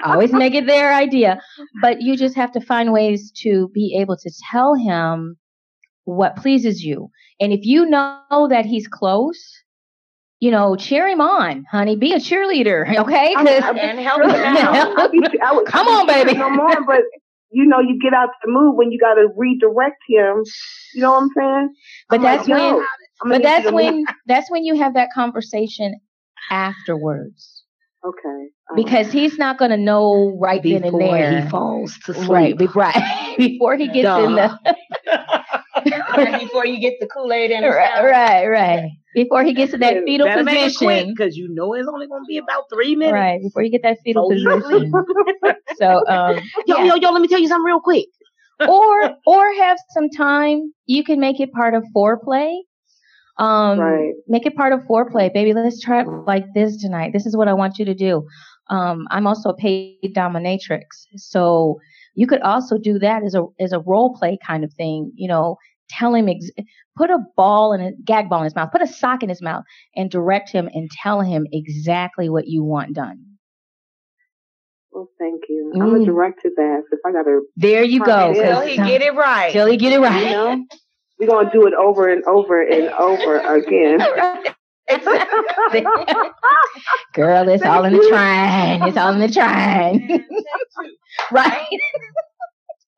[0.05, 1.41] always make it their idea.
[1.81, 5.37] But you just have to find ways to be able to tell him
[6.05, 7.11] what pleases you.
[7.41, 9.62] And if you know that he's close,
[10.43, 11.95] you know, cheer him on, honey.
[11.95, 13.33] Be a cheerleader, okay?
[13.37, 14.99] I- 'Cause- I- and help him out.
[14.99, 16.35] I'll be- I would- Come on, baby.
[16.35, 17.03] No more, but
[17.55, 20.43] you know, you get out the mood when you got to redirect him.
[20.95, 21.75] You know what I'm saying?
[22.09, 22.87] But I'm that's yo, when,
[23.23, 24.07] I'm but that's when, leave.
[24.27, 25.95] that's when you have that conversation
[26.51, 27.63] afterwards.
[28.05, 28.49] Okay.
[28.75, 32.59] Because he's not going to know right then and Before he falls to Right, sleep.
[32.59, 33.35] be- right.
[33.39, 34.59] Before he gets in the
[36.41, 38.91] before you get the Kool Aid in the right, right, right.
[39.15, 41.15] Before he gets to that fetal Better make it quick position.
[41.15, 43.13] because you know it's only gonna be about three minutes.
[43.13, 44.93] Right, before you get that fetal Oh, position.
[45.77, 46.37] so, um,
[46.67, 46.85] Yo, yeah.
[46.87, 48.07] yo, yo, let me tell you something real quick.
[48.69, 50.73] or or have some time.
[50.87, 52.55] You can make it part of foreplay.
[53.39, 54.13] Um, Right.
[54.29, 55.53] Make it part of foreplay, baby.
[55.53, 57.13] Let's try it like this tonight.
[57.13, 58.27] This is what I want you to do.
[58.71, 60.83] Um, I'm also a paid dominatrix,
[61.17, 61.79] so
[62.15, 65.11] you could also do that as a as a role play kind of thing.
[65.17, 65.57] You know,
[65.99, 66.51] tell him ex-
[66.97, 69.43] put a ball and a gag ball in his mouth, put a sock in his
[69.43, 69.65] mouth,
[69.97, 73.19] and direct him and tell him exactly what you want done.
[74.91, 75.73] Well, thank you.
[75.75, 76.05] I'm a Mm.
[76.05, 77.43] direct his ass if I got to.
[77.57, 78.33] There you go.
[78.35, 79.51] Till 'cause he some- get it right.
[79.53, 80.25] Till he get it right.
[80.25, 80.65] You know,
[81.19, 84.01] we're gonna do it over and over and over again.
[87.15, 88.83] Girl, it's all in the trying.
[88.83, 90.25] It's all in the trying.
[91.33, 91.67] right?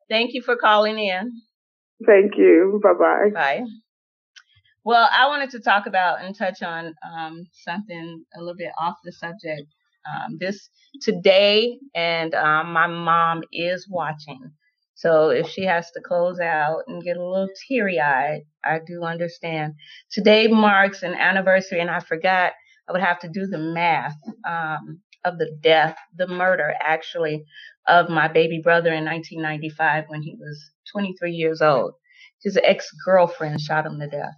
[0.09, 1.41] Thank you for calling in.
[2.03, 2.79] Thank you.
[2.83, 3.29] Bye bye.
[3.33, 3.63] Bye.
[4.83, 8.95] Well, I wanted to talk about and touch on um, something a little bit off
[9.03, 9.67] the subject.
[10.07, 10.69] Um, this
[11.01, 14.51] today, and um, my mom is watching.
[14.93, 19.03] So if she has to close out and get a little teary eyed, I do
[19.03, 19.73] understand.
[20.11, 22.53] Today marks an anniversary, and I forgot
[22.87, 24.15] I would have to do the math
[24.47, 27.43] um, of the death, the murder actually,
[27.87, 31.93] of my baby brother in 1995 when he was 23 years old.
[32.43, 34.35] His ex girlfriend shot him to death,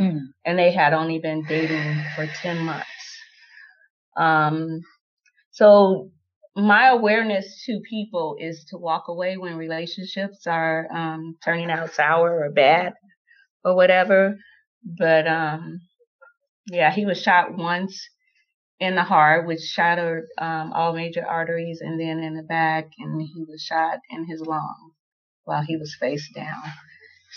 [0.00, 0.20] Mm.
[0.46, 2.86] and they had only been dating for 10 months.
[4.16, 4.80] Um,
[5.52, 6.10] so
[6.56, 12.40] my awareness to people is to walk away when relationships are um, turning out sour
[12.44, 12.94] or bad
[13.64, 14.36] or whatever.
[14.84, 15.80] But um,
[16.68, 18.00] yeah, he was shot once
[18.84, 23.20] in the heart, which shattered um, all major arteries, and then in the back, and
[23.22, 24.92] he was shot in his lung
[25.44, 26.62] while he was face down.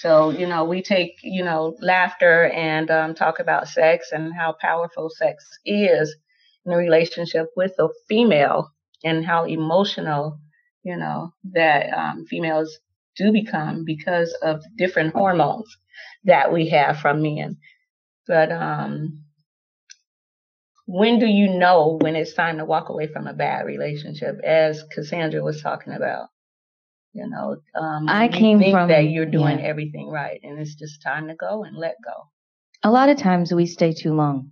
[0.01, 4.55] So, you know, we take, you know, laughter and um, talk about sex and how
[4.61, 6.15] powerful sex is
[6.65, 8.71] in a relationship with a female
[9.03, 10.39] and how emotional,
[10.83, 12.77] you know, that um, females
[13.15, 15.67] do become because of different hormones
[16.25, 17.57] that we have from men.
[18.27, 19.25] But um,
[20.87, 24.83] when do you know when it's time to walk away from a bad relationship, as
[24.91, 26.29] Cassandra was talking about?
[27.13, 29.65] You know, um, I came think from- that you're doing yeah.
[29.65, 32.29] everything right, and it's just time to go and let go.
[32.83, 34.51] A lot of times we stay too long.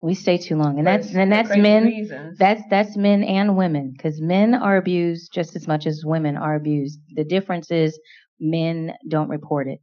[0.00, 1.84] We stay too long, and that's and that's men.
[1.84, 2.38] reasons.
[2.38, 6.54] That's that's men and women, because men are abused just as much as women are
[6.54, 7.00] abused.
[7.16, 7.98] The difference is
[8.38, 9.80] men don't report it.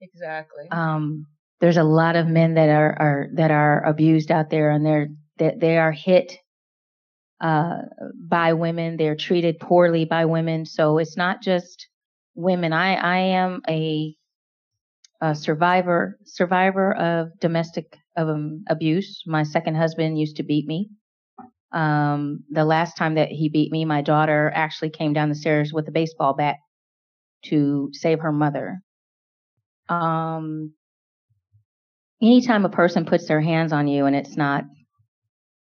[0.00, 0.64] Exactly.
[0.70, 1.26] Um,
[1.60, 5.08] there's a lot of men that are, are that are abused out there, and they're
[5.38, 6.38] that they are hit
[7.40, 7.78] uh,
[8.28, 8.96] by women.
[8.96, 10.66] They're treated poorly by women.
[10.66, 11.88] So it's not just
[12.34, 12.72] women.
[12.72, 14.14] I I am a,
[15.20, 19.22] a survivor survivor of domestic of um, abuse.
[19.26, 20.90] My second husband used to beat me.
[21.72, 25.72] Um, the last time that he beat me, my daughter actually came down the stairs
[25.72, 26.56] with a baseball bat
[27.46, 28.80] to save her mother.
[29.88, 30.72] Um,
[32.22, 34.64] anytime a person puts their hands on you and it's not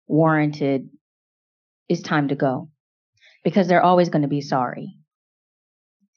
[0.06, 0.88] warranted,
[1.88, 2.68] it's time to go
[3.44, 4.96] because they're always going to be sorry.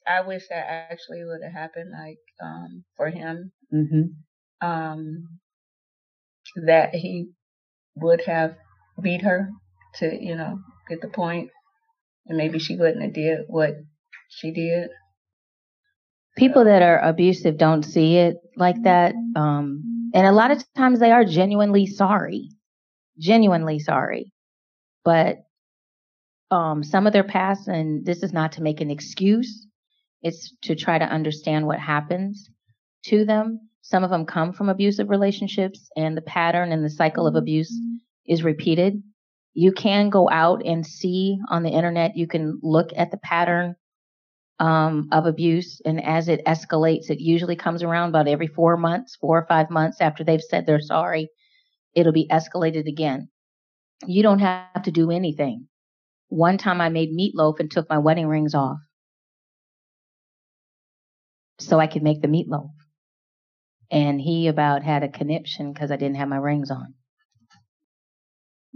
[0.06, 4.02] I wish that actually would have happened, like um, for him, hmm
[4.60, 5.28] um,
[6.64, 7.28] that he
[7.96, 8.54] would have
[9.02, 9.50] beat her
[9.96, 11.50] to, you know, get the point,
[12.26, 13.74] and maybe she wouldn't have did what
[14.28, 14.90] she did.
[16.36, 19.14] People that are abusive don't see it like that.
[19.34, 22.48] Um, and a lot of times they are genuinely sorry,
[23.18, 24.32] genuinely sorry.
[25.04, 25.44] But
[26.50, 29.66] um, some of their past, and this is not to make an excuse,
[30.22, 32.48] it's to try to understand what happens
[33.04, 33.68] to them.
[33.82, 37.78] Some of them come from abusive relationships, and the pattern and the cycle of abuse
[38.26, 39.02] is repeated.
[39.52, 43.76] You can go out and see on the internet, you can look at the pattern
[44.58, 45.80] um, of abuse.
[45.84, 49.70] And as it escalates, it usually comes around about every four months, four or five
[49.70, 51.28] months after they've said they're sorry.
[51.94, 53.28] It'll be escalated again.
[54.06, 55.68] You don't have to do anything.
[56.28, 58.78] One time I made meatloaf and took my wedding rings off
[61.58, 62.70] so I could make the meatloaf.
[63.90, 66.94] And he about had a conniption because I didn't have my rings on.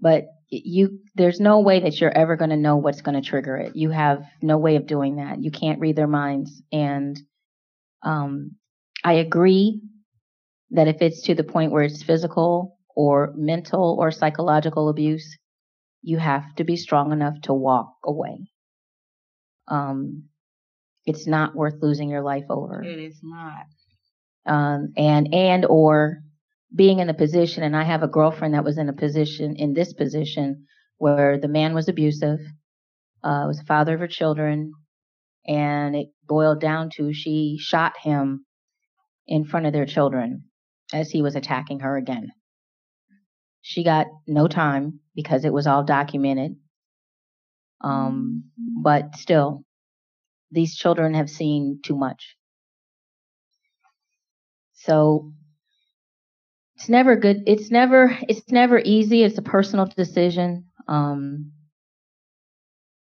[0.01, 3.57] But you, there's no way that you're ever going to know what's going to trigger
[3.57, 3.77] it.
[3.77, 5.43] You have no way of doing that.
[5.43, 6.63] You can't read their minds.
[6.73, 7.19] And
[8.03, 8.53] um,
[9.05, 9.81] I agree
[10.71, 15.39] that if it's to the point where it's physical or mental or psychological abuse,
[16.03, 18.51] you have to be strong enough to walk away.
[19.69, 20.25] Um,
[21.07, 22.83] it's not worth losing your life over.
[22.83, 23.67] It is not.
[24.47, 26.23] Um, and and or
[26.75, 29.75] being in a position, and I have a girlfriend that was in a position in
[29.75, 30.67] this position
[30.99, 32.39] where the man was abusive,
[33.25, 34.73] uh, was the father of her children,
[35.47, 38.45] and it boiled down to she shot him
[39.27, 40.45] in front of their children
[40.93, 42.29] as he was attacking her again.
[43.63, 46.57] She got no time because it was all documented.
[47.83, 48.45] Um,
[48.83, 49.65] but still,
[50.51, 52.37] these children have seen too much.
[54.75, 55.33] So
[56.81, 57.43] it's never good.
[57.47, 59.23] It's never, it's never easy.
[59.23, 60.65] It's a personal decision.
[60.89, 61.53] Um,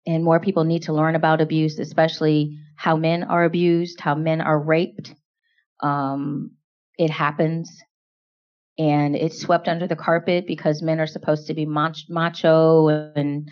[0.05, 4.41] and more people need to learn about abuse, especially how men are abused, how men
[4.41, 5.15] are raped.
[5.81, 6.51] Um,
[6.97, 7.81] it happens
[8.77, 13.49] and it's swept under the carpet because men are supposed to be macho and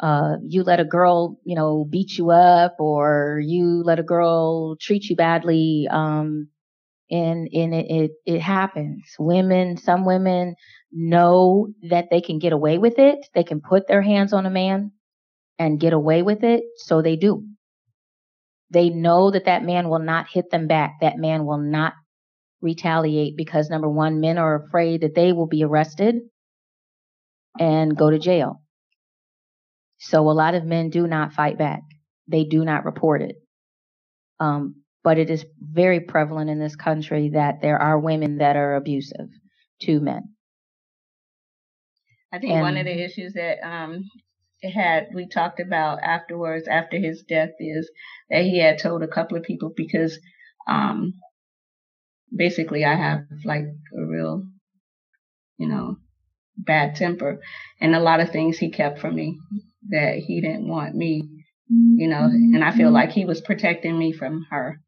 [0.00, 4.76] uh, you let a girl, you know, beat you up or you let a girl
[4.76, 5.86] treat you badly.
[5.90, 6.48] Um,
[7.10, 9.04] and, and it, it, it happens.
[9.18, 10.54] Women, some women
[10.92, 13.18] know that they can get away with it.
[13.34, 14.92] They can put their hands on a man
[15.58, 16.64] and get away with it.
[16.76, 17.44] So they do.
[18.70, 20.96] They know that that man will not hit them back.
[21.00, 21.94] That man will not
[22.60, 26.16] retaliate because number one, men are afraid that they will be arrested
[27.58, 28.62] and go to jail.
[29.98, 31.82] So a lot of men do not fight back.
[32.28, 33.36] They do not report it.
[34.38, 34.76] Um,
[35.08, 39.30] but it is very prevalent in this country that there are women that are abusive
[39.80, 40.34] to men.
[42.30, 44.04] I think And- one of the issues that um
[44.60, 47.90] it had we talked about afterwards after his death is
[48.28, 50.18] that he had told a couple of people because
[50.68, 51.14] um
[52.44, 54.44] basically I have like a real
[55.56, 55.96] you know
[56.58, 57.40] bad temper.
[57.80, 59.38] And a lot of things he kept from me
[59.88, 61.12] that he didn't want me
[61.70, 64.80] you know and I feel like he was protecting me from her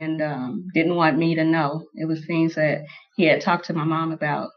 [0.00, 2.84] and um didn't want me to know it was things that
[3.16, 4.48] he had talked to my mom about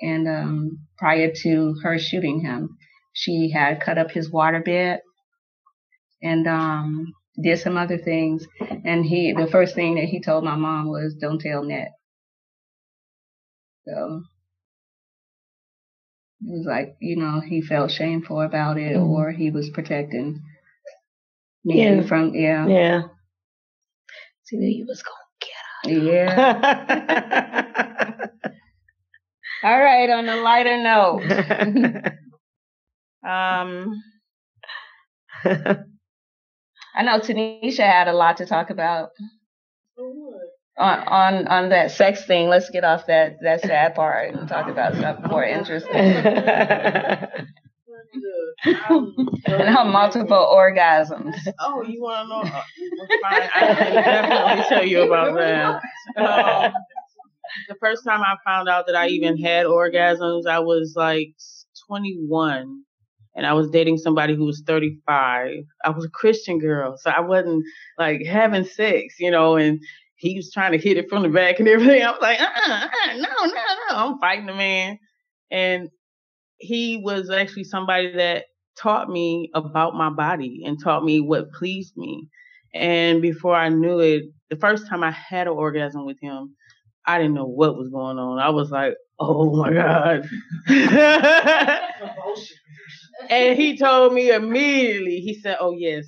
[0.00, 2.76] and um, prior to her shooting him,
[3.14, 4.98] she had cut up his waterbed
[6.22, 7.12] and um,
[7.42, 8.46] did some other things.
[8.84, 11.90] And he, the first thing that he told my mom was, "Don't tell Net."
[13.86, 14.22] So
[16.46, 19.08] it was like, you know, he felt shameful about it, Mhm.
[19.08, 20.42] or he was protecting
[21.64, 22.02] me Yeah.
[22.02, 23.02] from, yeah, Yeah.
[24.52, 25.16] See, knew you was gonna
[25.86, 26.92] yeah.
[29.64, 30.10] All right.
[30.10, 31.22] On a lighter note,
[33.26, 34.02] um,
[36.94, 39.08] I know Tanisha had a lot to talk about
[39.98, 40.42] on
[40.78, 42.48] on on that sex thing.
[42.48, 45.92] Let's get off that that sad part and talk about something more interesting.
[49.86, 51.34] multiple orgasms.
[51.60, 52.56] Oh, you want to know?
[52.56, 52.62] Uh,
[53.22, 53.48] fine.
[53.54, 55.80] I can definitely tell you about that.
[56.16, 56.72] Um,
[57.68, 61.34] the first time I found out that I even had orgasms, I was like
[61.88, 62.82] 21
[63.34, 65.64] and I was dating somebody who was 35.
[65.84, 67.64] I was a Christian girl, so I wasn't
[67.98, 69.80] like having sex, you know, and
[70.16, 72.02] he was trying to hit it from the back and everything.
[72.02, 73.96] I was like, uh uh-uh, uh, no, no, no.
[73.96, 74.98] I'm fighting the man.
[75.50, 75.88] And
[76.58, 78.44] he was actually somebody that
[78.78, 82.28] taught me about my body and taught me what pleased me.
[82.74, 86.56] And before I knew it, the first time I had an orgasm with him,
[87.06, 88.38] I didn't know what was going on.
[88.38, 90.28] I was like, oh my God.
[93.30, 96.06] and he told me immediately, he said, oh, yes,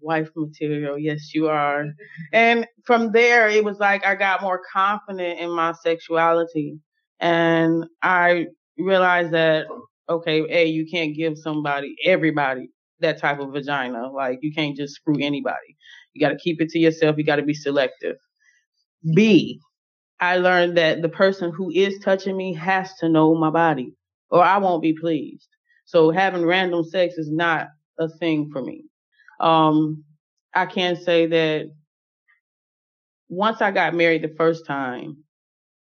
[0.00, 0.98] wife material.
[0.98, 1.86] Yes, you are.
[2.32, 6.78] And from there, it was like I got more confident in my sexuality.
[7.20, 8.46] And I
[8.78, 9.66] realized that,
[10.08, 12.70] okay, A, you can't give somebody, everybody,
[13.00, 14.10] that type of vagina.
[14.10, 15.76] Like, you can't just screw anybody.
[16.14, 17.16] You got to keep it to yourself.
[17.18, 18.16] You got to be selective.
[19.14, 19.60] B,
[20.20, 23.94] I learned that the person who is touching me has to know my body
[24.30, 25.48] or I won't be pleased.
[25.84, 27.68] So having random sex is not
[27.98, 28.84] a thing for me.
[29.40, 30.04] Um,
[30.54, 31.66] I can say that
[33.28, 35.18] once I got married the first time,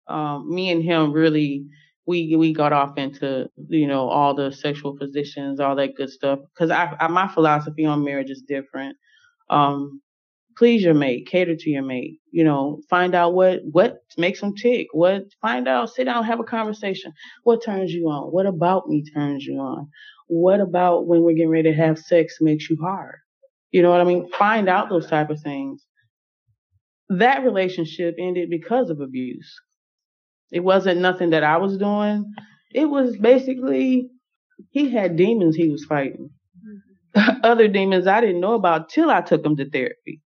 [0.09, 1.67] um, me and him really
[2.07, 6.39] we we got off into you know all the sexual positions, all that good stuff.
[6.55, 8.97] Because I, I my philosophy on marriage is different.
[9.51, 10.01] Um,
[10.57, 12.21] please your mate, cater to your mate.
[12.31, 14.89] You know, find out what what makes them tick.
[14.93, 17.13] What find out, sit down, have a conversation.
[17.45, 18.33] What turns you on?
[18.33, 19.89] What about me turns you on?
[20.29, 23.17] What about when we're getting ready to have sex makes you hard?
[23.73, 24.29] You know what I mean?
[24.39, 25.85] Find out those type of things.
[27.09, 29.61] That relationship ended because of abuse.
[30.53, 32.33] It wasn't nothing that I was doing.
[32.73, 34.09] It was basically
[34.71, 36.31] he had demons he was fighting.
[37.43, 40.21] Other demons I didn't know about till I took him to therapy.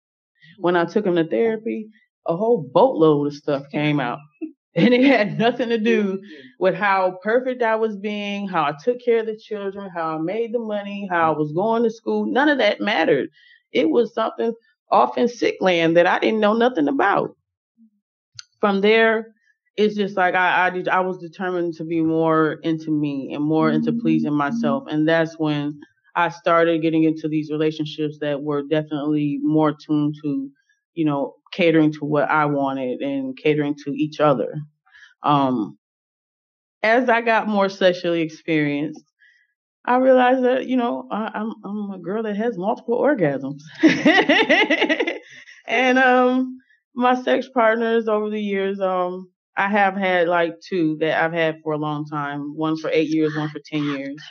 [0.57, 1.89] When I took him to therapy,
[2.25, 4.19] a whole boatload of stuff came out.
[4.75, 6.21] And it had nothing to do
[6.59, 10.17] with how perfect I was being, how I took care of the children, how I
[10.19, 12.27] made the money, how I was going to school.
[12.27, 13.29] None of that mattered.
[13.71, 14.53] It was something
[14.91, 17.35] off in sick land that I didn't know nothing about.
[18.59, 19.33] From there,
[19.77, 23.43] it's just like I, I did, I was determined to be more into me and
[23.43, 25.79] more into pleasing myself, and that's when
[26.15, 30.49] I started getting into these relationships that were definitely more tuned to,
[30.95, 34.55] you know, catering to what I wanted and catering to each other.
[35.21, 35.77] Um,
[36.81, 39.03] as I got more sexually experienced,
[39.85, 43.61] I realized that you know I, I'm I'm a girl that has multiple orgasms,
[45.67, 46.57] and um
[46.95, 51.61] my sex partners over the years um I have had like two that I've had
[51.63, 54.21] for a long time, one for eight years, one for ten years,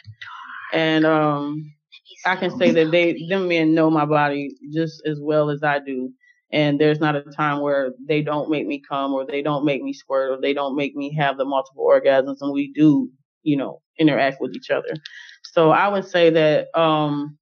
[0.72, 1.72] and um
[2.24, 5.78] I can say that they them men know my body just as well as I
[5.80, 6.12] do.
[6.52, 9.82] And there's not a time where they don't make me come or they don't make
[9.82, 13.10] me squirt or they don't make me have the multiple orgasms and we do,
[13.42, 14.88] you know, interact with each other.
[15.42, 17.38] So I would say that um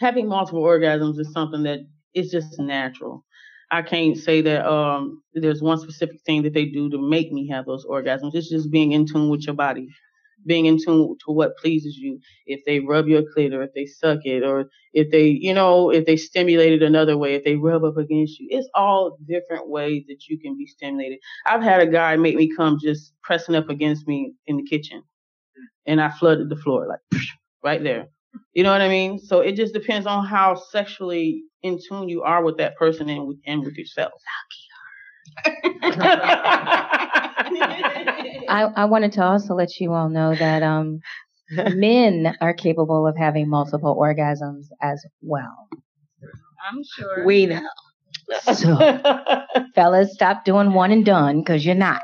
[0.00, 1.80] having multiple orgasms is something that
[2.14, 3.24] is just natural.
[3.70, 7.48] I can't say that um there's one specific thing that they do to make me
[7.48, 8.34] have those orgasms.
[8.34, 9.88] It's just being in tune with your body
[10.46, 12.20] being in tune to what pleases you.
[12.46, 15.90] If they rub your clit or if they suck it or if they, you know,
[15.90, 18.48] if they stimulate it another way, if they rub up against you.
[18.50, 21.18] It's all different ways that you can be stimulated.
[21.46, 25.02] I've had a guy make me come just pressing up against me in the kitchen
[25.86, 27.22] and I flooded the floor like
[27.64, 28.08] right there.
[28.54, 29.18] You know what I mean?
[29.18, 33.26] So it just depends on how sexually in tune you are with that person and
[33.26, 34.12] with, and with yourself.
[38.48, 41.00] I, I wanted to also let you all know that um,
[41.50, 45.68] men are capable of having multiple orgasms as well.
[46.68, 47.24] I'm sure.
[47.24, 47.60] We know.
[48.52, 48.76] So,
[49.74, 52.02] fellas, stop doing one and done because you're not.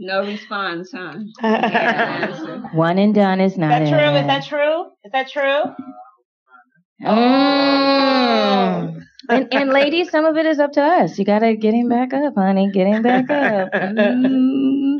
[0.00, 1.14] No response, huh?
[2.72, 3.82] One and done is not.
[3.82, 4.14] Is not that true?
[4.14, 4.20] it.
[4.20, 4.84] Is that true?
[5.04, 5.64] Is that true?
[7.02, 9.02] Mm.
[9.28, 11.18] And, and ladies, some of it is up to us.
[11.18, 12.70] You gotta get him back up, honey.
[12.70, 13.72] Get him back up.
[13.72, 14.98] Mm.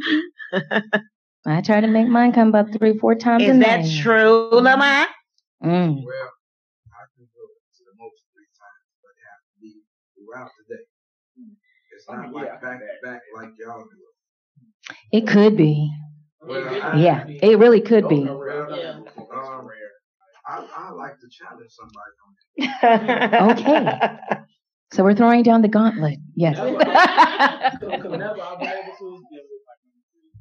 [1.46, 5.10] I try to make mine come about three, four times a Is that true, Lamont?
[5.62, 6.02] Mm.
[6.04, 6.32] Well,
[6.90, 9.78] I can go to the most three times, but it has to be
[10.18, 10.82] throughout the day.
[11.94, 14.07] It's not like back to back like y'all do.
[15.12, 15.90] It could be.
[16.42, 18.22] Well, I- Yeah, it really could be.
[18.28, 18.46] Um,
[20.50, 22.14] I, I like to challenge somebody.
[23.62, 23.84] Okay.
[24.92, 26.18] So we're throwing down the gauntlet.
[26.34, 26.56] Yes.
[26.58, 29.82] Whenever I've been able to is with like,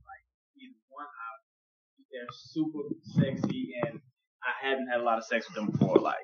[0.08, 0.24] like
[0.58, 1.40] either one out,
[2.12, 4.00] they're super sexy, and
[4.42, 5.98] I haven't had a lot of sex with them before.
[5.98, 6.16] Like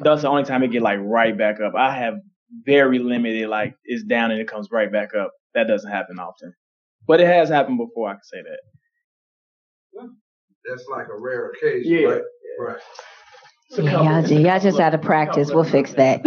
[0.00, 1.72] that's the only time it get like right back up.
[1.74, 2.14] I have
[2.66, 5.32] very limited like it's down and it comes right back up.
[5.54, 6.52] That doesn't happen often,
[7.06, 8.08] but it has happened before.
[8.10, 10.08] I can say that.
[10.68, 12.06] That's like a rare occasion, Yeah.
[12.08, 12.22] right?
[12.60, 12.76] Right.
[13.78, 15.50] Yeah, y'all, ju- y'all just out of practice.
[15.50, 16.20] We'll fix that.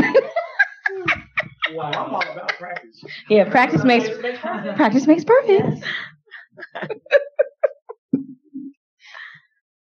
[1.74, 3.04] Wow, I'm all about practice.
[3.30, 4.08] yeah, practice makes
[4.76, 5.84] practice makes perfect.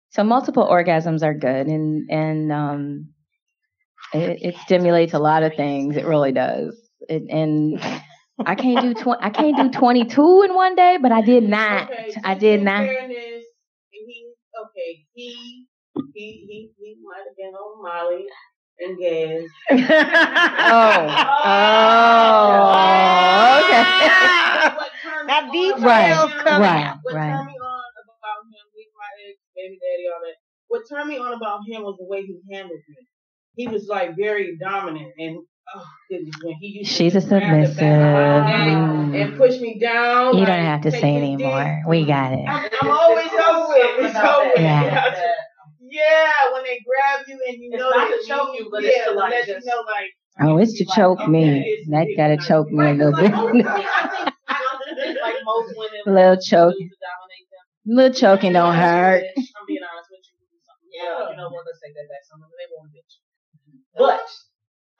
[0.09, 3.09] so multiple orgasms are good, and and um,
[4.13, 5.95] it, it stimulates a lot of things.
[5.97, 6.75] It really does.
[7.07, 7.79] It, and
[8.45, 9.21] I can't do twenty.
[9.23, 11.89] I can't do twenty two in one day, but I did not.
[12.23, 12.85] I did not.
[12.85, 13.43] fairness,
[13.89, 14.31] he
[14.61, 15.65] okay, he
[16.13, 18.25] he he he might have been on Molly
[18.79, 19.49] and gas.
[20.69, 21.07] Oh,
[21.47, 21.51] Oh.
[23.65, 23.83] okay.
[25.27, 26.97] Now details Right, coming right, out.
[27.03, 27.31] What right.
[27.31, 30.35] turned me on about him, he's my ex, baby daddy, all that.
[30.67, 32.95] What turned me on about him was the way he handled me.
[33.55, 35.39] He was like very dominant and
[35.75, 38.51] oh goodness, when he used She's to a just grab the back of my neck
[38.53, 39.29] submissive.
[39.29, 40.33] and push me down.
[40.35, 41.81] You like, don't have to say his anymore.
[41.87, 42.45] We got it.
[42.47, 44.05] I'm, I'm always over with.
[44.05, 44.59] It's over with.
[44.61, 45.33] Yeah.
[45.89, 48.69] Yeah, when they grab you and you It's know not that to choke you, you,
[48.71, 51.85] but it's to, like, let you know like Oh, it's to choke me.
[51.89, 53.31] That gotta choke me a little bit.
[53.33, 53.51] I
[54.95, 56.75] think like most women little choke.
[56.77, 56.89] them.
[57.85, 59.23] Little choking don't hurt.
[59.23, 61.01] I'm being honest with you.
[61.01, 61.65] Yeah, you know what?
[61.65, 62.21] Let's take that back.
[62.29, 63.13] Some of them they want a bitch,
[63.97, 64.21] but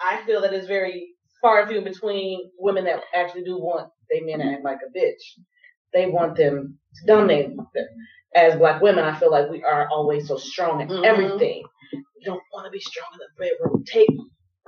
[0.02, 1.10] I feel that it's very
[1.42, 4.98] far and few between women that actually do want they men to act like a
[4.98, 5.22] bitch.
[5.94, 7.68] They want them to dominate them.
[8.36, 11.04] As black women, I feel like we are always so strong in Mhm.
[11.06, 11.64] everything.
[11.94, 13.84] You don't want to be strong in the bedroom.
[13.86, 14.10] Take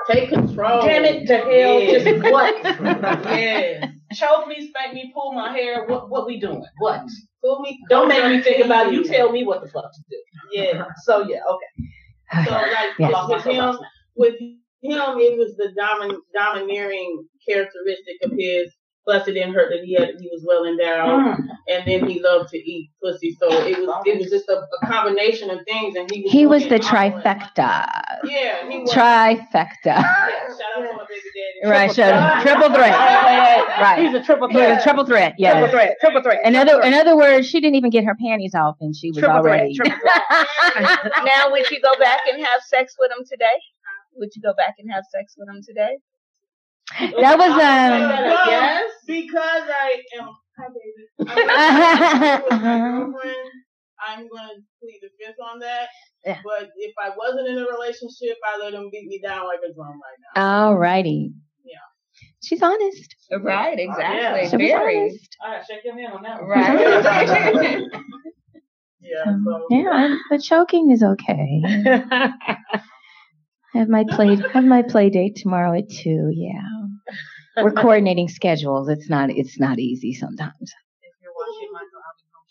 [0.07, 0.81] take control.
[0.81, 1.79] Damn it to hell.
[1.81, 1.99] Yeah.
[1.99, 2.55] Just what?
[3.37, 3.89] Yes.
[4.13, 5.85] Choke me, spank me, pull my hair.
[5.85, 6.65] What what we doing?
[6.79, 7.03] What?
[7.43, 7.79] Pull me.
[7.89, 8.93] Don't make me think about it.
[8.93, 10.17] You tell me what the fuck to do.
[10.51, 10.85] Yeah.
[11.03, 12.45] So yeah, okay.
[12.45, 13.29] So like Yes.
[13.29, 13.77] with him,
[14.15, 14.35] with
[14.81, 18.73] him, it was the domin- domineering characteristic of his.
[19.05, 21.47] Plus, it didn't hurt that he had he was well endowed, Mm.
[21.69, 23.35] and then he loved to eat pussy.
[23.39, 26.45] So it was it was just a, a combination of things, and he was He
[26.45, 27.21] was the doing it all.
[27.23, 27.87] trifecta.
[28.25, 28.91] Yeah, he was.
[28.91, 29.75] Trifecta.
[29.85, 31.71] Yeah, shout out to my baby daddy.
[31.71, 32.41] Right, sure.
[32.43, 32.91] Triple threat.
[33.79, 33.99] Right.
[34.05, 34.79] He's a triple He was threat.
[34.79, 35.33] a triple threat.
[35.39, 35.53] Yeah.
[35.53, 35.95] Triple threat.
[36.01, 36.39] Triple threat.
[36.45, 39.17] In other, in other words, she didn't even get her panties off, and she was
[39.17, 39.73] Triple threat, already.
[39.75, 39.97] triple
[41.25, 43.45] now, would you go back and have sex with him today?
[44.19, 45.97] Would you go back and have sex with him today?
[47.21, 48.09] That was um.
[48.47, 50.29] Yes, because I am.
[50.57, 51.31] Hi, baby.
[51.31, 52.57] I'm with my
[52.99, 53.49] girlfriend.
[54.05, 55.87] I'm gonna plead the fifth on that.
[56.25, 56.39] Yeah.
[56.43, 59.73] But if I wasn't in a relationship, I let him beat me down like a
[59.73, 60.65] drum right now.
[60.67, 61.33] All righty.
[61.63, 61.77] Yeah.
[62.43, 63.15] She's honest.
[63.31, 64.49] Right, exactly.
[64.49, 64.97] She was Very.
[64.99, 65.37] honest.
[65.45, 66.49] All right, shake your hand on that one.
[66.49, 67.85] Right.
[69.01, 69.23] Yeah.
[69.45, 71.61] So Yeah, but choking is okay.
[73.73, 76.31] Have my play have my play date tomorrow at two.
[76.33, 76.61] Yeah,
[77.63, 78.89] we're coordinating schedules.
[78.89, 80.73] It's not it's not easy sometimes.
[81.01, 82.47] If you're watching Michael, I'll be home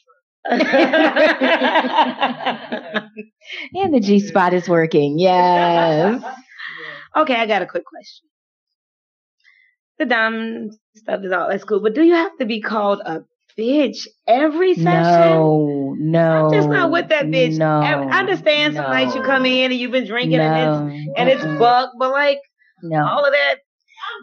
[3.02, 3.84] short.
[3.84, 5.18] And the G spot is working.
[5.18, 6.22] Yes.
[7.16, 8.28] Okay, I got a quick question.
[9.98, 13.24] The dom stuff is all that's cool, but do you have to be called a
[13.58, 14.84] bitch every session?
[14.84, 16.46] No, no.
[16.46, 17.56] I'm just not with that bitch.
[17.58, 17.66] No.
[17.80, 21.28] I I understand some nights you come in and you've been drinking and it's and
[21.28, 21.58] it's Mm-mm.
[21.58, 22.38] buck, but like
[22.82, 23.04] No.
[23.04, 23.56] all of that.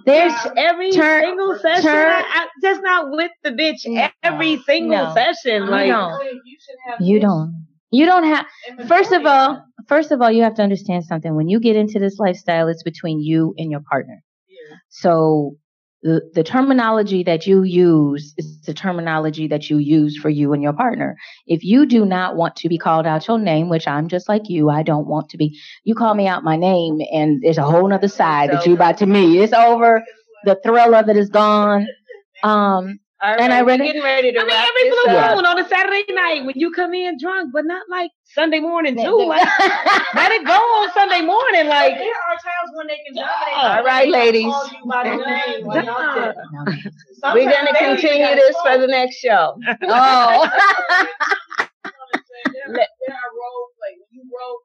[0.05, 1.83] There's every turn- single session.
[1.83, 5.13] turn- I, I, just not with the bitch every single no.
[5.13, 5.63] session.
[5.63, 6.41] You Like don't.
[6.99, 7.65] You don't.
[7.91, 8.45] You don't have.
[8.87, 11.35] First of all, first of all, you have to understand something.
[11.35, 14.21] When you get into this lifestyle, it's between you and your partner.
[14.89, 15.55] So
[16.05, 20.61] the the terminology that you use is the terminology that you use for you and
[20.61, 21.17] your partner.
[21.47, 24.43] If you do not want to be called out your name, which I'm just like
[24.47, 25.59] you, I don't want to be.
[25.83, 28.99] You call me out my name, and there's a whole other side that you about
[28.99, 29.39] to me.
[29.39, 30.03] It's over.
[30.43, 31.87] The thrill of it is gone.
[32.43, 32.99] Um,
[33.39, 33.85] and I read it.
[33.85, 35.35] getting ready to I mean, wrap every blue up.
[35.35, 38.95] moon on a Saturday night when you come in drunk, but not like Sunday morning
[38.95, 39.25] too.
[39.27, 39.47] Like,
[40.15, 41.67] let it go on Sunday morning.
[41.67, 43.55] Like, there are times when they can dominate.
[43.55, 44.45] All you, right, they ladies.
[44.53, 45.65] Call you by the name.
[45.65, 46.35] Like, out there.
[47.33, 48.73] We're gonna continue this phone.
[48.73, 49.57] for the next show.
[49.83, 50.49] Oh.
[52.45, 53.93] there, there are role play.
[53.97, 54.59] When you role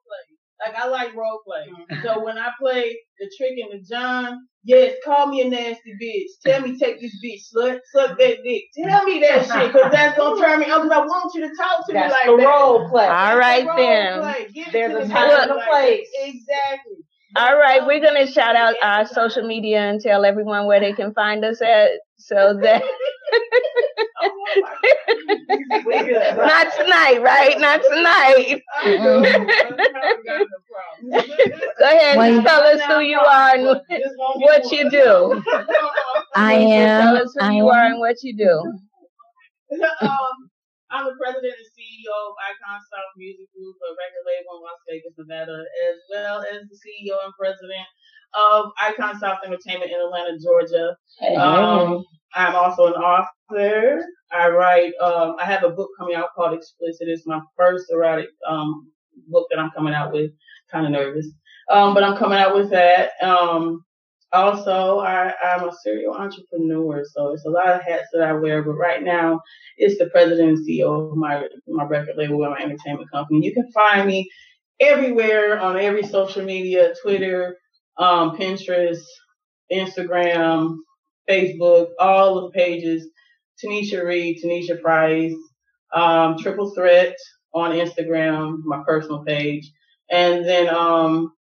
[0.65, 1.67] like I like role play.
[1.69, 2.03] Mm-hmm.
[2.05, 6.29] So when I play the trick and the John, yes, call me a nasty bitch.
[6.45, 8.63] Tell me take this bitch, slut, suck that dick.
[8.83, 10.81] Tell me that shit, cause that's gonna turn me on.
[10.81, 12.47] Cause I want you to talk to That's me like the that.
[12.47, 13.05] role play.
[13.05, 14.19] All That's right the role then.
[14.21, 14.63] play.
[14.71, 16.07] There's a me time like and a place.
[16.23, 16.93] Exactly.
[17.35, 21.13] All right, we're gonna shout out our social media and tell everyone where they can
[21.13, 21.91] find us at,
[22.25, 22.83] so that
[26.37, 27.59] not tonight, right?
[27.59, 28.61] Not tonight.
[31.79, 33.81] Go ahead and tell us who you are and
[34.37, 35.43] what you do.
[36.35, 37.17] I Tell am.
[37.17, 38.73] us who I you are and what you do.
[40.01, 40.35] um,
[40.91, 44.81] I'm the president and CEO of Icon South Music Group, a record label in Las
[44.87, 45.59] Vegas, Nevada,
[45.91, 47.87] as well as the CEO and president
[48.33, 50.95] of Icon South Entertainment in Atlanta, Georgia.
[51.19, 51.35] Hey.
[51.35, 52.03] Um,
[52.33, 54.05] I'm also an author.
[54.31, 54.93] I write.
[55.01, 57.07] Um, I have a book coming out called Explicit.
[57.07, 58.89] It's my first erotic um,
[59.27, 60.31] book that I'm coming out with.
[60.71, 61.27] Kind of nervous,
[61.69, 63.11] um, but I'm coming out with that.
[63.21, 63.83] Um,
[64.33, 68.63] also, I, I'm a serial entrepreneur, so it's a lot of hats that I wear.
[68.63, 69.41] But right now,
[69.77, 73.45] it's the president and CEO of my my record label and my entertainment company.
[73.45, 74.29] You can find me
[74.79, 77.57] everywhere on every social media: Twitter,
[78.01, 79.03] um, Pinterest,
[79.71, 80.77] Instagram,
[81.29, 83.07] Facebook, all of the pages.
[83.63, 85.35] Tanisha Reed, Tanisha Price,
[85.93, 87.15] um, Triple Threat
[87.53, 89.71] on Instagram, my personal page,
[90.09, 91.33] and then um,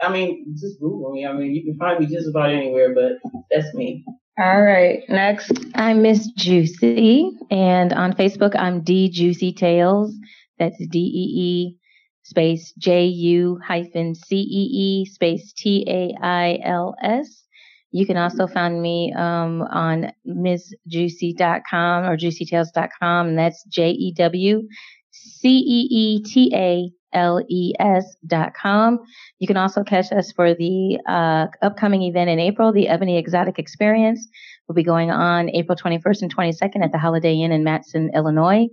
[0.00, 1.26] I mean, just Google me.
[1.26, 3.12] I mean, you can find me just about anywhere, but
[3.50, 4.04] that's me.
[4.38, 5.52] All right, next.
[5.74, 10.14] I'm Miss Jewcee, and on Facebook I'm D Juicy Tales.
[10.58, 11.78] That's D E E
[12.22, 17.44] space J U hyphen C E E space T A I L S.
[17.90, 24.68] You can also find me um, on MissJuicy.com or JewceeTales.com, and that's J E W
[25.10, 28.98] C E E T A L E S dot com.
[29.38, 33.58] You can also catch us for the uh, upcoming event in April, the Ebony Exotic
[33.58, 34.26] Experience.
[34.66, 38.68] will be going on April 21st and 22nd at the Holiday Inn in Matteson, Illinois.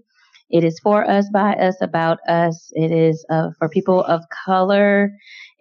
[0.49, 2.71] It is for us, by us, about us.
[2.73, 5.11] It is uh, for people of color.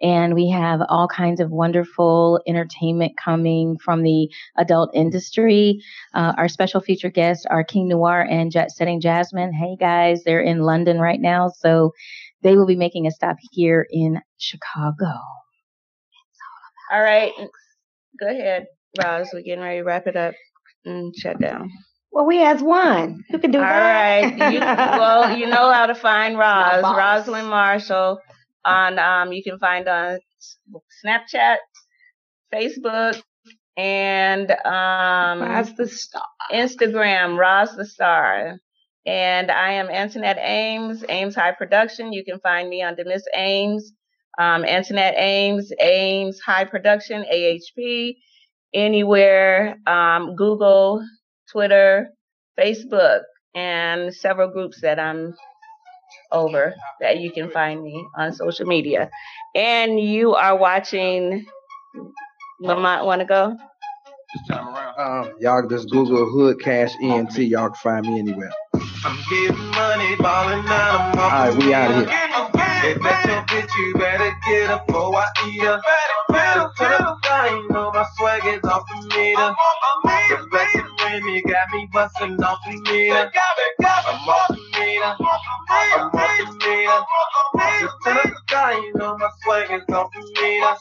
[0.01, 5.79] And we have all kinds of wonderful entertainment coming from the adult industry.
[6.13, 9.53] Uh, our special feature guests are King Noire and Jet Setting Jasmine.
[9.53, 11.49] Hey guys, they're in London right now.
[11.49, 11.91] So
[12.43, 15.13] they will be making a stop here in Chicago.
[16.91, 17.31] All right.
[18.19, 18.67] Go ahead,
[19.01, 19.29] Roz.
[19.33, 20.35] We're getting ready to wrap it up
[20.85, 21.71] and shut down.
[22.15, 23.25] Well, we has one.
[23.29, 24.23] Who can do All that?
[24.39, 24.53] right.
[24.53, 24.59] You,
[24.99, 26.81] well, you know how to find Roz.
[26.81, 28.19] Rosalind Marshall.
[28.63, 30.19] On um, you can find on
[31.05, 31.57] Snapchat,
[32.53, 33.21] Facebook,
[33.77, 36.23] and um, Roz the Star.
[36.53, 38.59] Instagram, Roz the Star.
[39.05, 42.13] And I am Antonette Ames, Ames High Production.
[42.13, 43.91] You can find me under Miss Ames,
[44.39, 48.15] um, Antonette Ames, Ames High Production, AHP,
[48.73, 51.05] anywhere, um, Google,
[51.55, 52.09] Twitter,
[52.59, 53.21] Facebook,
[53.55, 55.33] and several groups that I'm
[56.33, 59.09] over that you can find me on social media.
[59.55, 61.45] And you are watching.
[62.59, 63.55] Lamont, want to go?
[64.33, 65.27] This time around.
[65.27, 67.37] Um, y'all just Google Hood Cash ENT.
[67.37, 68.51] Y'all can find me anywhere.
[68.73, 71.15] I'm getting money, balling out.
[71.15, 72.19] I'm All right, we out of here.
[72.91, 75.81] If that's your bitch, you better get up before I eat her.
[76.29, 79.55] Better turn up the volume, know my swag is off the meter.
[81.15, 83.31] Remy got me busting off the meter.
[84.79, 85.15] Meter.
[85.69, 87.01] I'm off meter.
[87.81, 90.75] Just turn the volume, know my swag is off meter.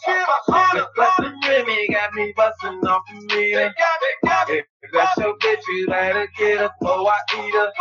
[0.75, 3.75] The and Remy got me busting off meter.
[4.83, 7.73] If that's your bitch, you better get up before I eat her.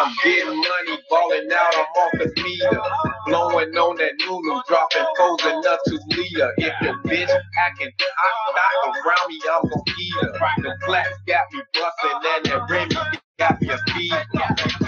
[0.00, 2.80] I'm getting money, balling out, I'm off the meter.
[3.26, 6.52] Blowing on that Nunu, dropping foes and to leader.
[6.58, 7.30] If your bitch
[7.66, 10.32] acting hot, knock around me, I'm gon' eat her.
[10.62, 12.96] The flats got me bustin' and that Remy
[13.38, 14.85] got me a fever.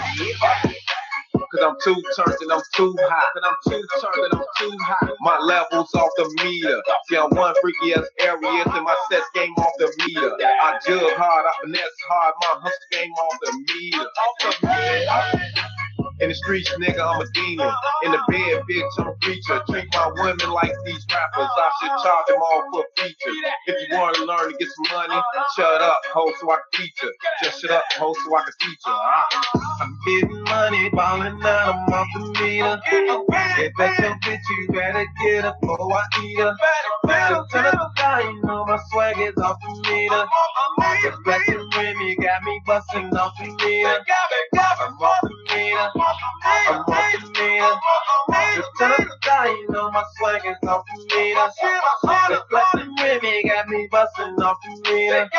[1.51, 3.31] Cause I'm too turned and I'm too hot.
[3.35, 5.13] And I'm too turned and I'm too hot.
[5.21, 6.81] My levels off the meter.
[7.09, 10.31] See, I'm one freaky ass areas and my sets game off the meter.
[10.63, 13.99] I jug hard, I finesse hard, my hustle game off the meter.
[13.99, 15.48] Off the meter.
[16.21, 17.71] In the streets, nigga, I'm a demon.
[18.05, 19.61] In the bed, bitch, I'm a preacher.
[19.69, 21.49] Treat my women like these rappers.
[21.57, 23.37] I should charge them all for features.
[23.67, 25.21] If you want to learn to get some money,
[25.57, 27.13] shut up, ho, so I can you.
[27.43, 28.75] Just shut up, ho, so I can you.
[28.87, 29.25] Ah.
[29.81, 32.81] I'm getting money, balling out, I'm off the meter.
[33.59, 36.55] If that's your bitch, you better get up before I eat her.
[37.07, 40.25] Better turn up the volume, know my swag is off the meter.
[41.03, 44.05] The black and Remy got me busting off the meter.
[48.81, 51.49] Up the volume, know my swag is off the meter.
[52.29, 52.43] The
[52.79, 55.29] and Remy got me busting off the meter.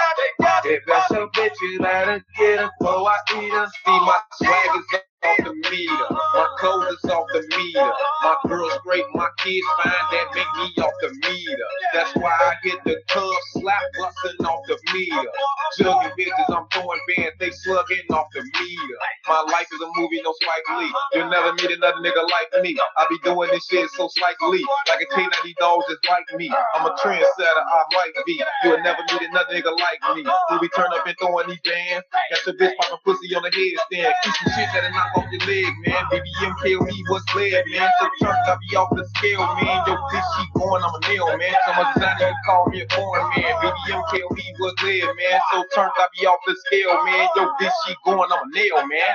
[0.64, 3.66] If that's your bitch, you better get her before I eat her.
[3.68, 6.06] See my swag is off the meter.
[6.34, 7.90] My clothes is off the meter.
[8.22, 11.66] My girls great, my kids fine, that make me off the meter.
[11.94, 15.30] That's why I hit the club, slap busting off the meter.
[15.78, 18.96] Jugging bitches, I'm throwing bands, they slugging off the meter.
[19.28, 20.92] My life is a movie, no Spike Lee.
[21.14, 22.76] You'll never meet another nigga like me.
[22.96, 24.08] I be doing this shit so
[24.50, 24.66] Lee.
[24.88, 26.50] Like a K90 dogs just like me.
[26.76, 28.42] I'm a trendsetter, I might be.
[28.64, 30.24] You'll never meet another nigga like me.
[30.52, 32.04] We be turn up and throwing these bands.
[32.30, 34.12] Got your bitch popping pussy on the headstand.
[34.24, 36.02] Keep some shit that'll knock off your leg, man.
[36.12, 37.90] BBM tell me what's led, man.
[38.00, 39.84] So church, I be off the scale, man.
[39.86, 41.54] Yo, bitch, she going, I'm a nail, man.
[41.66, 43.54] So much time call me a foreign man.
[43.62, 45.40] BBM tell me what's led, man.
[45.52, 47.28] So church, I be off the scale, man.
[47.36, 49.14] Yo, bitch, she going, I'm a nail, man.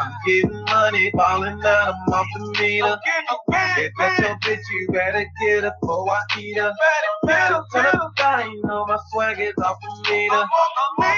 [0.00, 2.98] I'm getting money, balling out, I'm off the meter.
[3.78, 6.72] If that's your bitch, you better get her before I eat her.
[7.26, 10.46] Better turn up the volume, know my swag is off the meter.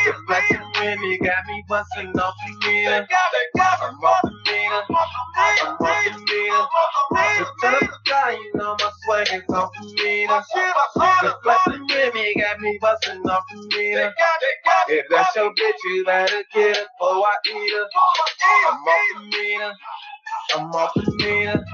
[0.07, 3.07] The black and Remy got me busting off the meter.
[3.57, 3.97] I'm off the
[4.47, 4.83] meter.
[5.39, 5.77] I'm
[6.15, 6.67] the meter.
[7.39, 9.71] Just turn up the volume, know my swag is the
[10.05, 10.43] meter.
[11.23, 13.45] The black and Remy got me busting off
[13.77, 14.15] meter.
[14.89, 17.35] If that's your bitch, you better get her before I.
[18.69, 19.73] I'm off meter.
[20.57, 21.65] I'm off meter.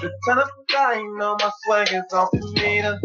[0.00, 2.98] The turn up the volume, know my swag is the meter.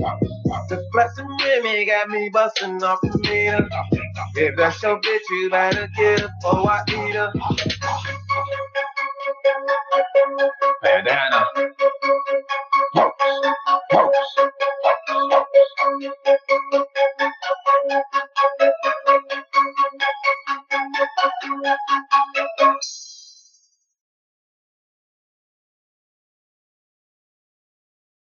[0.69, 3.67] The flex and Remy got me busting off meter.
[4.35, 7.31] If that's your bitch, you better get her before I eat her.
[10.83, 11.45] Bandana.
[12.93, 13.13] Thank
[22.61, 23.06] you.